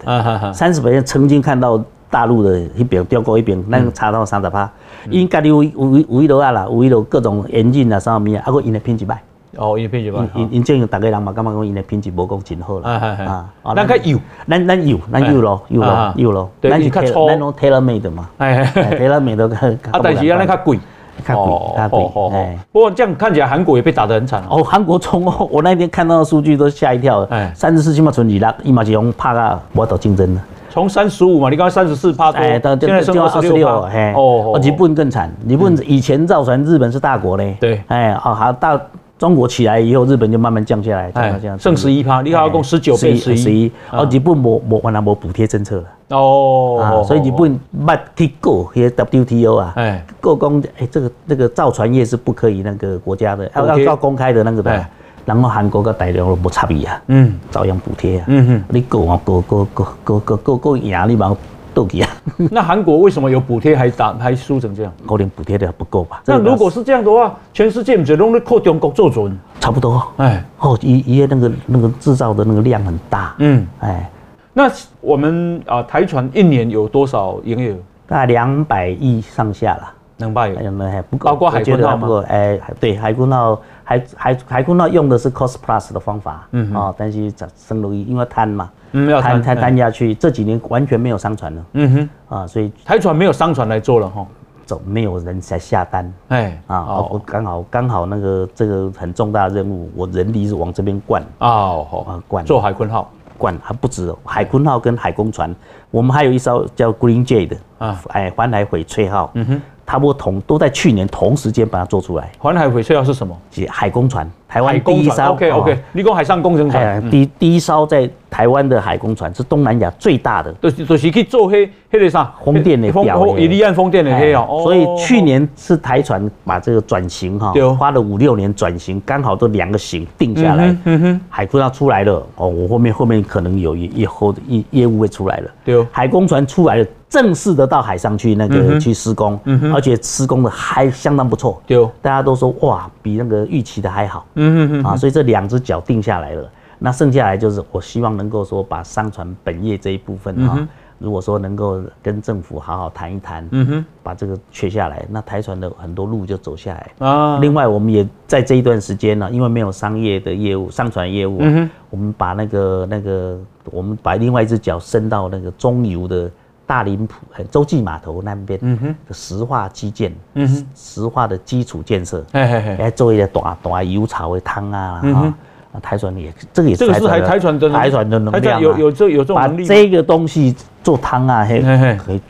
[0.54, 1.82] 三十 percent 曾经看到。
[2.12, 4.70] 大陆的一边飙过一边，那个差到三十趴，
[5.10, 9.16] 因家里有有有迄落啊啦，有迄落各种严禁啊，啥物啊，啊个因的品质歹。
[9.58, 10.28] 哦，因的品质嘛。
[10.36, 12.90] 因因这样大家人嘛，感觉讲因的品质无讲真好啦。
[12.90, 13.30] 啊系系。
[13.30, 16.50] 啊，咱较有，咱咱有，咱有咯，有咯，有咯。
[16.62, 18.30] 咱是较粗，咱拢 tailor made 嘛。
[18.40, 18.80] 系系。
[18.96, 19.56] tailor made 个。
[19.92, 20.80] 啊，但是咱较贵。
[21.24, 22.10] 看贵，看贵。
[22.32, 24.64] 哎，不过这样看起来韩国也被打得很惨哦。
[24.64, 27.22] 韩国从我那天看到的数据都吓一跳。
[27.30, 30.42] 哎，三十四起码存几啦，一毛钱用怕个我到竞争了。
[30.72, 33.82] 从三十五嘛，你刚才三十四趴多，哎，到现在升到二十六。
[33.82, 37.56] 嘿，哦，日本更惨，日本以前造船日本是大国嘞。
[37.60, 38.80] 对，哎，哦，好到。
[39.22, 47.56] 中国起来以后，日本就慢慢降下来，降到这样，剩十一趴，你还要共十九变十一，哦，日本没没完了没补贴政策了哦，所以日本
[47.86, 54.86] 不去过那些 WTO 啊，哎，过公哎，这个这个造船业是不可以那个国家的，要要要公开的那个的，
[55.24, 61.38] 然后韩国跟大陆都没差别啊，嗯，照样补贴啊，嗯哼，你过啊过过过过过过过赢你嘛。
[61.74, 62.10] 斗鸡啊！
[62.52, 64.94] 那韩国为什么有补贴还打还输成这样？
[65.08, 66.22] 可能补贴的不够吧？
[66.26, 69.38] 那如果是这样的话，全世界不就都靠中国做准？
[69.60, 70.06] 差不多。
[70.18, 73.36] 哎，哦，一一个那个那个制造的那个量很大。
[73.40, 74.10] 嗯，哎，
[74.54, 74.70] 那
[75.00, 77.78] 我们啊台船一年有多少营业额？
[78.08, 79.94] 大概两百亿上下了。
[80.18, 80.56] 两百亿？
[80.58, 81.30] 还还不够？
[81.30, 82.24] 包括海鲲号吗？
[82.28, 86.48] 哎，对，海军号海海海鲲号用的是 cost plus 的方法。
[86.52, 88.70] 嗯啊，但是在深入因为贪嘛。
[88.94, 91.66] 嗯，要摊摊摊下去，这几年完全没有商船了。
[91.74, 94.26] 嗯哼，啊，所以台船没有商船来做了哈，
[94.66, 96.14] 走没有人才下单。
[96.30, 101.22] 哎，啊，我刚好刚好那个这个很重大的任务，我人力是往这边灌。
[101.40, 105.54] 哦，好啊，灌做海坤号，灌还不止海坤号跟海工船，
[105.90, 109.32] 我们还有一艘叫 Green Jade 的啊，哎，环海翡翠号。
[109.36, 109.62] 嗯哼。
[109.92, 112.32] 差不多同都在去年同时间把它做出来。
[112.38, 113.38] 环海翡翠要是什么？
[113.68, 115.34] 海工船，台湾第一艘。
[115.34, 117.10] OK OK，你讲海上工程船。
[117.10, 120.54] 第第一艘在台湾的海工船是东南亚最大的。
[120.62, 122.34] 就是就是去做黑黑的啥？
[122.42, 123.38] 风电的表。
[123.38, 124.62] 伊利安风电的黑哦。
[124.64, 130.74] 所以去年是台船把这个转型哈，花了五六年转型，刚好都两个型定下来。
[130.86, 131.22] 嗯哼。
[131.30, 135.52] 海工要出来了哦，我后面后面可能有以后业业务会出来了。
[135.66, 135.86] 对。
[135.92, 136.86] 海工船出来了。
[137.12, 139.38] 正式的到海上去那个去施工，
[139.74, 146.50] 而且施工的还相当不错，对大家都说哇，比那个预期的还好，嗯哼啊，所以这两只脚定下来了，
[146.80, 150.68] 那剩下来就是我希望能够说把商船本业这一部分啊，嗯、
[151.00, 156.92] 如果说能够跟政府好好谈一谈，嗯哼，把这个缺下来，那台船的很多路就走下来。
[157.06, 157.40] 啊。
[157.40, 166.32] 另外，我们也在这一段时间呢，因为没有商业的业务，商船业务，嗯，我们把那个那个我们把另外一只脚伸到那个中游的。
[166.72, 167.16] 大林埔、
[167.52, 168.58] 洲际码头那边
[169.06, 175.34] 的石化基建，嗯哼，石化的基础建设，哎哎哎，做一些大大油槽的汤啊，哈，
[175.82, 181.60] 台船也这个也是台船的台船的台船的能量，有有这有这种能力，把这个东西做汤啊，嘿，
[181.98, 182.22] 可以。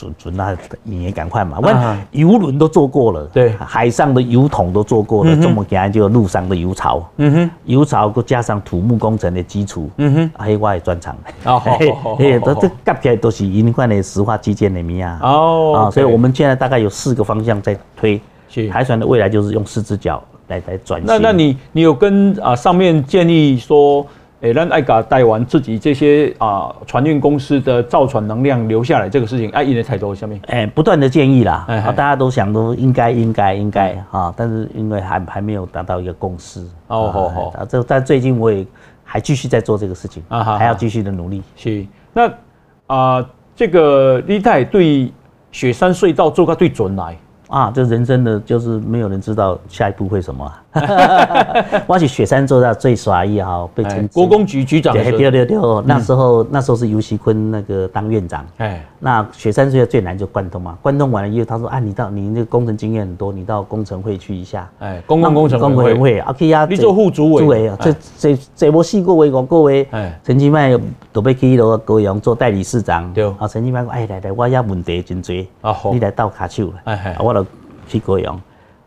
[0.00, 1.60] 准准那你也赶快嘛！
[1.60, 11.60] 问游轮都做过了，对，海上的油桶都做过了，这么简单就陆上的油槽，嗯哼，油槽再加上土木工程的基础，嗯哼，还有我的专长，哦，
[12.18, 18.18] 嘿，都这夹起来都是一块的石化基建的米啊，哦，啊，所以我们现在大概有四个方向在推，
[18.72, 21.06] 海船的未来就是用四只脚来来转型。
[21.06, 24.06] 那那你你有跟啊上面建议说？
[24.42, 38.66] 哎，让爱嘎带完自己这些啊船运公司的造船能量留下来这个事情，哎，因为太多下面，哎，不断的建议啦，哎，大家都想都应该应该应该啊，但是因为还还没有达到一个共识，哦，好好，啊，这但最近我也
[39.04, 41.42] 还继续在做这个事情啊，还要继续的努力。
[41.56, 42.32] 是，那
[42.86, 45.12] 啊，这个你太对
[45.52, 47.16] 雪山隧道做个对准来。
[47.50, 50.62] 啊，这人生的就是没有人知道下一步会什么、啊。
[51.86, 54.94] 我是雪山做到最耍一哈，被称国工局局长。
[54.94, 58.46] 对对对对，那时候那时候是尤锡坤那个当院长。
[58.58, 64.70] 哎，那雪山隧道最难就贯通嘛，贯通完了以后，他说啊，你到你那个工程经验很多，你到工程会去一下。
[64.78, 67.42] 哎，公共工程工程会，OK 呀，你做副主委。
[67.42, 69.88] 主委啊这这这波四个位五个位。
[69.90, 70.78] 哎，陈其迈
[71.12, 73.12] 都被去了高雄做代理市长。
[73.12, 73.24] 对。
[73.38, 75.34] 啊，陈其迈说，哎来来，我也问题真多。
[75.62, 75.92] 啊好。
[75.92, 76.72] 你来倒卡手。
[76.84, 77.16] 哎哎。
[77.18, 77.44] 我来。
[77.88, 78.40] 去高雄，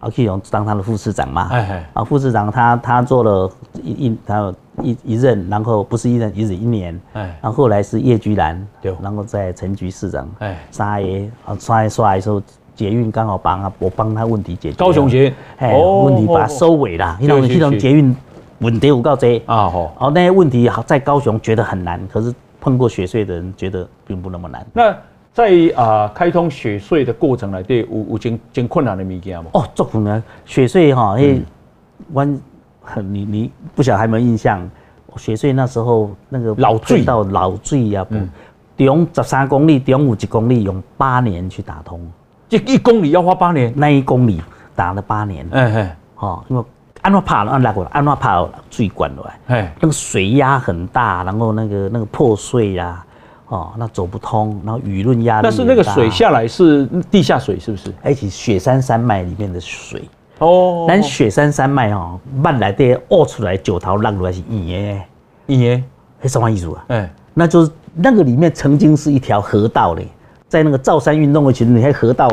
[0.04, 1.49] 啊，去高雄当他的副市长嘛，
[1.93, 3.49] 啊，副市长他他做了
[3.82, 8.68] 一一他一一任，然后不是一任，一任一年，然后后来是叶居兰，
[9.01, 10.58] 然后在陈局市长，哎。
[10.72, 12.41] 三爷啊，刷一刷的时候，
[12.76, 18.14] 捷运刚好帮啊，我帮他问题解决，高雄捷运，哎，问题把它收尾了，那种那种捷运
[18.60, 19.41] 问题有够多。
[19.45, 24.93] 啊，好，哦，那些问题好在高雄觉得很难，可是碰过雪隧的人觉得并不那么难，那。
[25.34, 29.49] 在啊，开通雪隧的过程来对有有真真困难的物件吗？
[29.53, 30.21] 哦，做困难。
[30.45, 31.39] 雪隧哈，哎，
[32.13, 32.39] 弯，
[33.01, 34.69] 你你不晓得还有没有印象？
[35.17, 38.05] 雪隧那时候那个老隧道老隧呀，
[38.77, 41.99] 中十三公里，中五一公里用八年去打通。
[42.47, 43.73] 这一公里要花八年？
[43.75, 44.39] 那一公里
[44.75, 45.47] 打了八年。
[45.51, 46.63] 哎哎，哦，因为
[47.01, 53.03] 安怎爬安那个安怎爬水管来，哎，那个水压很大，然后那个那个破碎呀。
[53.48, 55.44] 哦，那走不通，然后舆论压力。
[55.44, 57.94] 但是那个水下来是地下水，是不是？
[58.02, 60.04] 而且雪山山脉里面的水
[60.39, 65.06] 哦，但雪山山脉哦，慢来的挖出来九头浪出来是盐耶，
[65.48, 65.84] 盐耶，
[66.22, 66.86] 哎，什么意思啊？
[66.88, 70.08] 哎，那就是那个里面曾经是一条河道嘞，
[70.48, 72.30] 在那个造山运动的时候，你看河道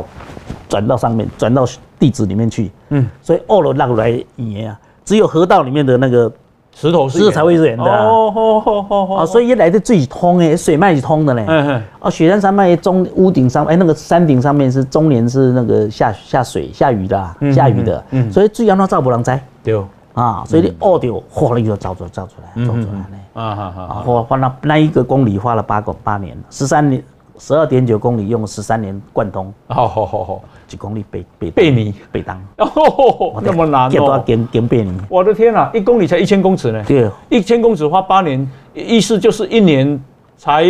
[0.69, 1.67] 转到上面，转到
[1.99, 6.33] 地质里面去，嗯，所以挖了浪出来盐啊，只有河道里面的那个。
[6.75, 11.45] 石头是才会是盐的哦，哦哦哦哦，所以一来的最通诶，水脉是通的嘞。
[11.47, 11.83] 嗯嗯。
[12.01, 18.03] 哦，雪山山脉中屋顶上，哎，那个山顶上面是终年是那个下下水下雨的，下雨的。
[18.11, 18.33] 嗯。
[18.33, 19.43] 所以最阳那照不能栽。
[19.63, 19.79] 对。
[20.15, 23.19] 啊，所以你二掉，哗了一个造出造出来，造出来嘞。
[23.35, 23.87] 啊哈哈。
[24.05, 27.03] 花花那那一个公里花了八个八年，十三年。
[27.41, 31.95] 十二点九公里用了十三年贯通，好好好好，几公里背背背你？
[32.13, 39.99] 背当， 哦，那么难哦，要跟跟背你，我的天啊，一公里才一千公尺呢，对，一千公尺花八年，意思就是一年
[40.37, 40.67] 才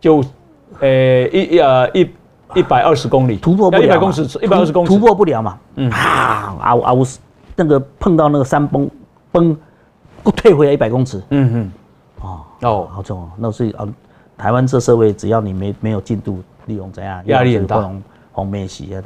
[0.00, 0.24] 就，
[0.80, 0.88] 呃
[1.28, 2.10] 一呃一
[2.54, 3.36] 一百二十公里。
[3.36, 7.06] 突破不了，一百公尺一百二十公里突破不了嘛，嗯，啊啊啊，我
[7.54, 8.88] 那个碰到那个山崩
[9.30, 9.54] 崩，
[10.34, 11.72] 退回来一百公尺，嗯嗯，
[12.22, 13.86] 哦哦，好重哦，那是啊。
[14.36, 17.90] 台湾这社会，只要你没没有进度，利用怎样压力很大，
[18.32, 19.02] 红梅喜啊，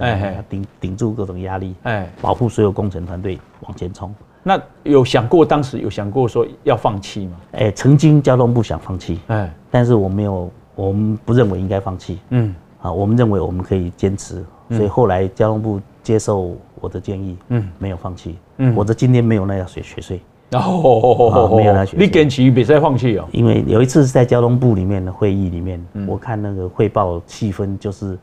[0.48, 4.12] 顶顶住各种压力，哎，保护所有工程团队往前冲。
[4.42, 7.36] 那有想过当时有想过说要放弃吗？
[7.52, 20.20] 哎，曾经交通部想放弃，哎，但是我没有，我们不认为应该放弃，嗯，啊，我们认为我们可以坚持，所以后来交通部接受我的建议，嗯，没有放弃，嗯，我的今天没有那样水水税。
[20.50, 23.24] 然后没有他学，你坚持别再放弃哦。
[23.30, 28.18] 因为有一次是在交通部里面的会议里面，我看那个汇报气氛就是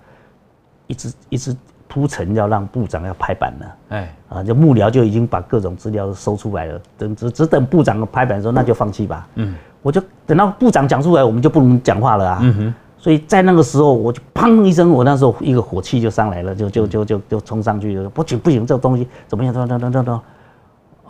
[0.88, 1.56] 一直一直
[1.88, 9.26] 铺陈要让部长要拍板了，哎，啊，就幕僚就已经把各种资料都收出来了，等只只等部长拍板的时候，那就放弃吧。
[9.36, 12.40] 嗯，我就等到部长讲出来，我们就不能讲话了啊。
[12.42, 19.54] 嗯哼，所以在那个时候，我就砰一声，我那时候一个火气就上来了，就就就就就冲上去了，不行不行，这个东西怎么样？
[19.54, 20.20] 等等等等等。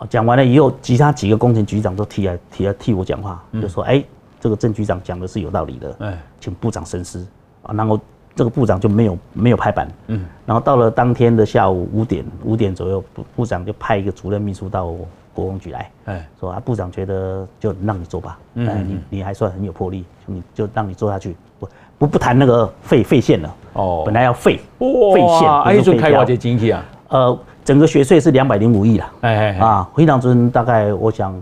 [0.06, 4.02] 讲完了以后，其他几个工程局长都提来提来替我讲话，就说：“哎，
[4.38, 7.26] 这个郑局长讲的是有道理的，哎，请部长深思。
[7.62, 7.98] 啊。”然后
[8.34, 14.86] 这个部长就没有没有拍板，嗯，然后到了当天的下午五点五点左右，部部长就派一个主任秘书到
[15.34, 21.68] 国工局来，哎，说啊，部长觉得就让你做吧，嗯，你你还算很有魄力，你就让你做下去，不
[21.98, 27.38] 不不谈那个废废线了，哦，本来要废废线，哎，就开挖掘经济啊，呃。
[27.68, 31.38] 整个学税是两百零五亿了，哎哎啊，回档尊大概我想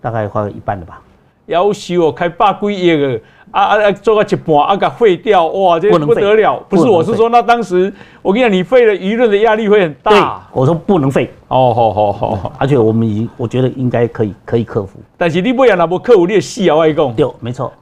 [0.00, 1.00] 大概花了一半的吧。
[1.46, 3.20] 要修哦，开百几亿个，
[3.52, 6.56] 啊啊做个一半啊，给废掉，哇，这不得了。
[6.68, 10.10] 不，不是，我是说，那当时我跟你讲，你废了，舆论的压力会很大。
[10.10, 11.32] 对，我说不能废。
[11.46, 12.52] 哦，好好好。
[12.58, 14.98] 而且我们已经，我觉得应该可以，可以克服。
[15.16, 17.14] 但是你不要那么克服，你也死啊外公。
[17.14, 17.72] 对，没错，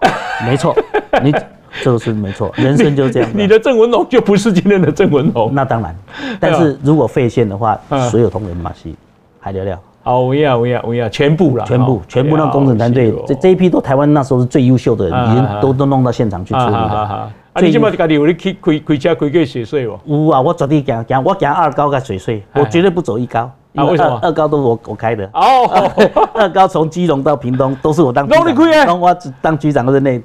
[0.45, 0.77] 没错，
[1.23, 1.35] 你。
[1.85, 3.31] 这个是没错，人生就是这样。
[3.35, 5.95] 你的郑文龙就不是今天的郑文龙，那当然。
[6.41, 7.79] 但是如果废线的话，
[8.11, 8.95] 所有同仁马戏
[9.39, 9.79] 还聊聊。
[10.03, 17.31] 好，我要，我要，我要，全部了，全部，全部让工程团队，这这一批都台湾那时候是最优秀的人，已经都都弄到现场去处理了。
[17.53, 19.99] 啊，你今嘛家己有你去开开车开个水隧哦？
[20.07, 23.51] 有啊，我绝对行行，我行二高跟水隧，我绝对不走一高。
[23.75, 24.19] 啊，为什么？
[24.23, 25.29] 二高都是我我开的。
[25.35, 25.93] 哦，
[26.33, 30.21] 二高从基隆到屏东都是我当局长，当我当局长都是那。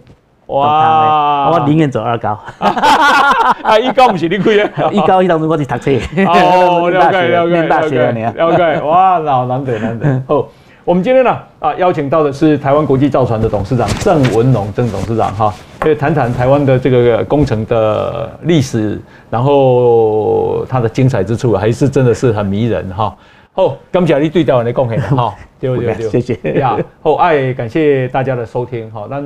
[0.48, 1.50] 哇！
[1.52, 5.90] 我宁愿走二高， 啊，一高不是你开的， 一高一当中我去读书，
[6.28, 10.22] 哦， 了解了解了解了解，哇，老难得难得。
[10.28, 10.46] 哦，
[10.84, 23.16] 我们今天呢啊邀请到的是台湾国际造船的董事长郑文龙郑董事长哈，可谈谈台湾的这个工程的历史，然后它的精彩之处还是真的是很迷人哈。
[23.54, 26.78] 好，感谢你对台湾的贡献哈，对对对，谢谢呀。
[27.02, 29.24] 好，爱感谢大家的收听哈，那。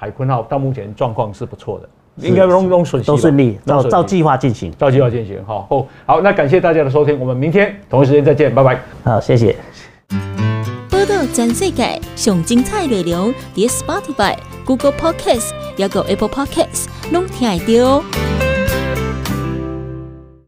[0.00, 1.88] 海鲲号到目前状况是不错的，
[2.26, 5.44] 应该都都顺都顺利，照照计划进行，照计划进行。
[5.44, 8.80] 好，好，好，那感谢大家的收听，我们明天同一时间再见，拜拜。
[9.02, 9.56] 好，谢谢。
[10.88, 18.47] 报道全世界上精彩内容，点 Spotify、Google Podcasts，还有 Apple Podcasts，拢听得到。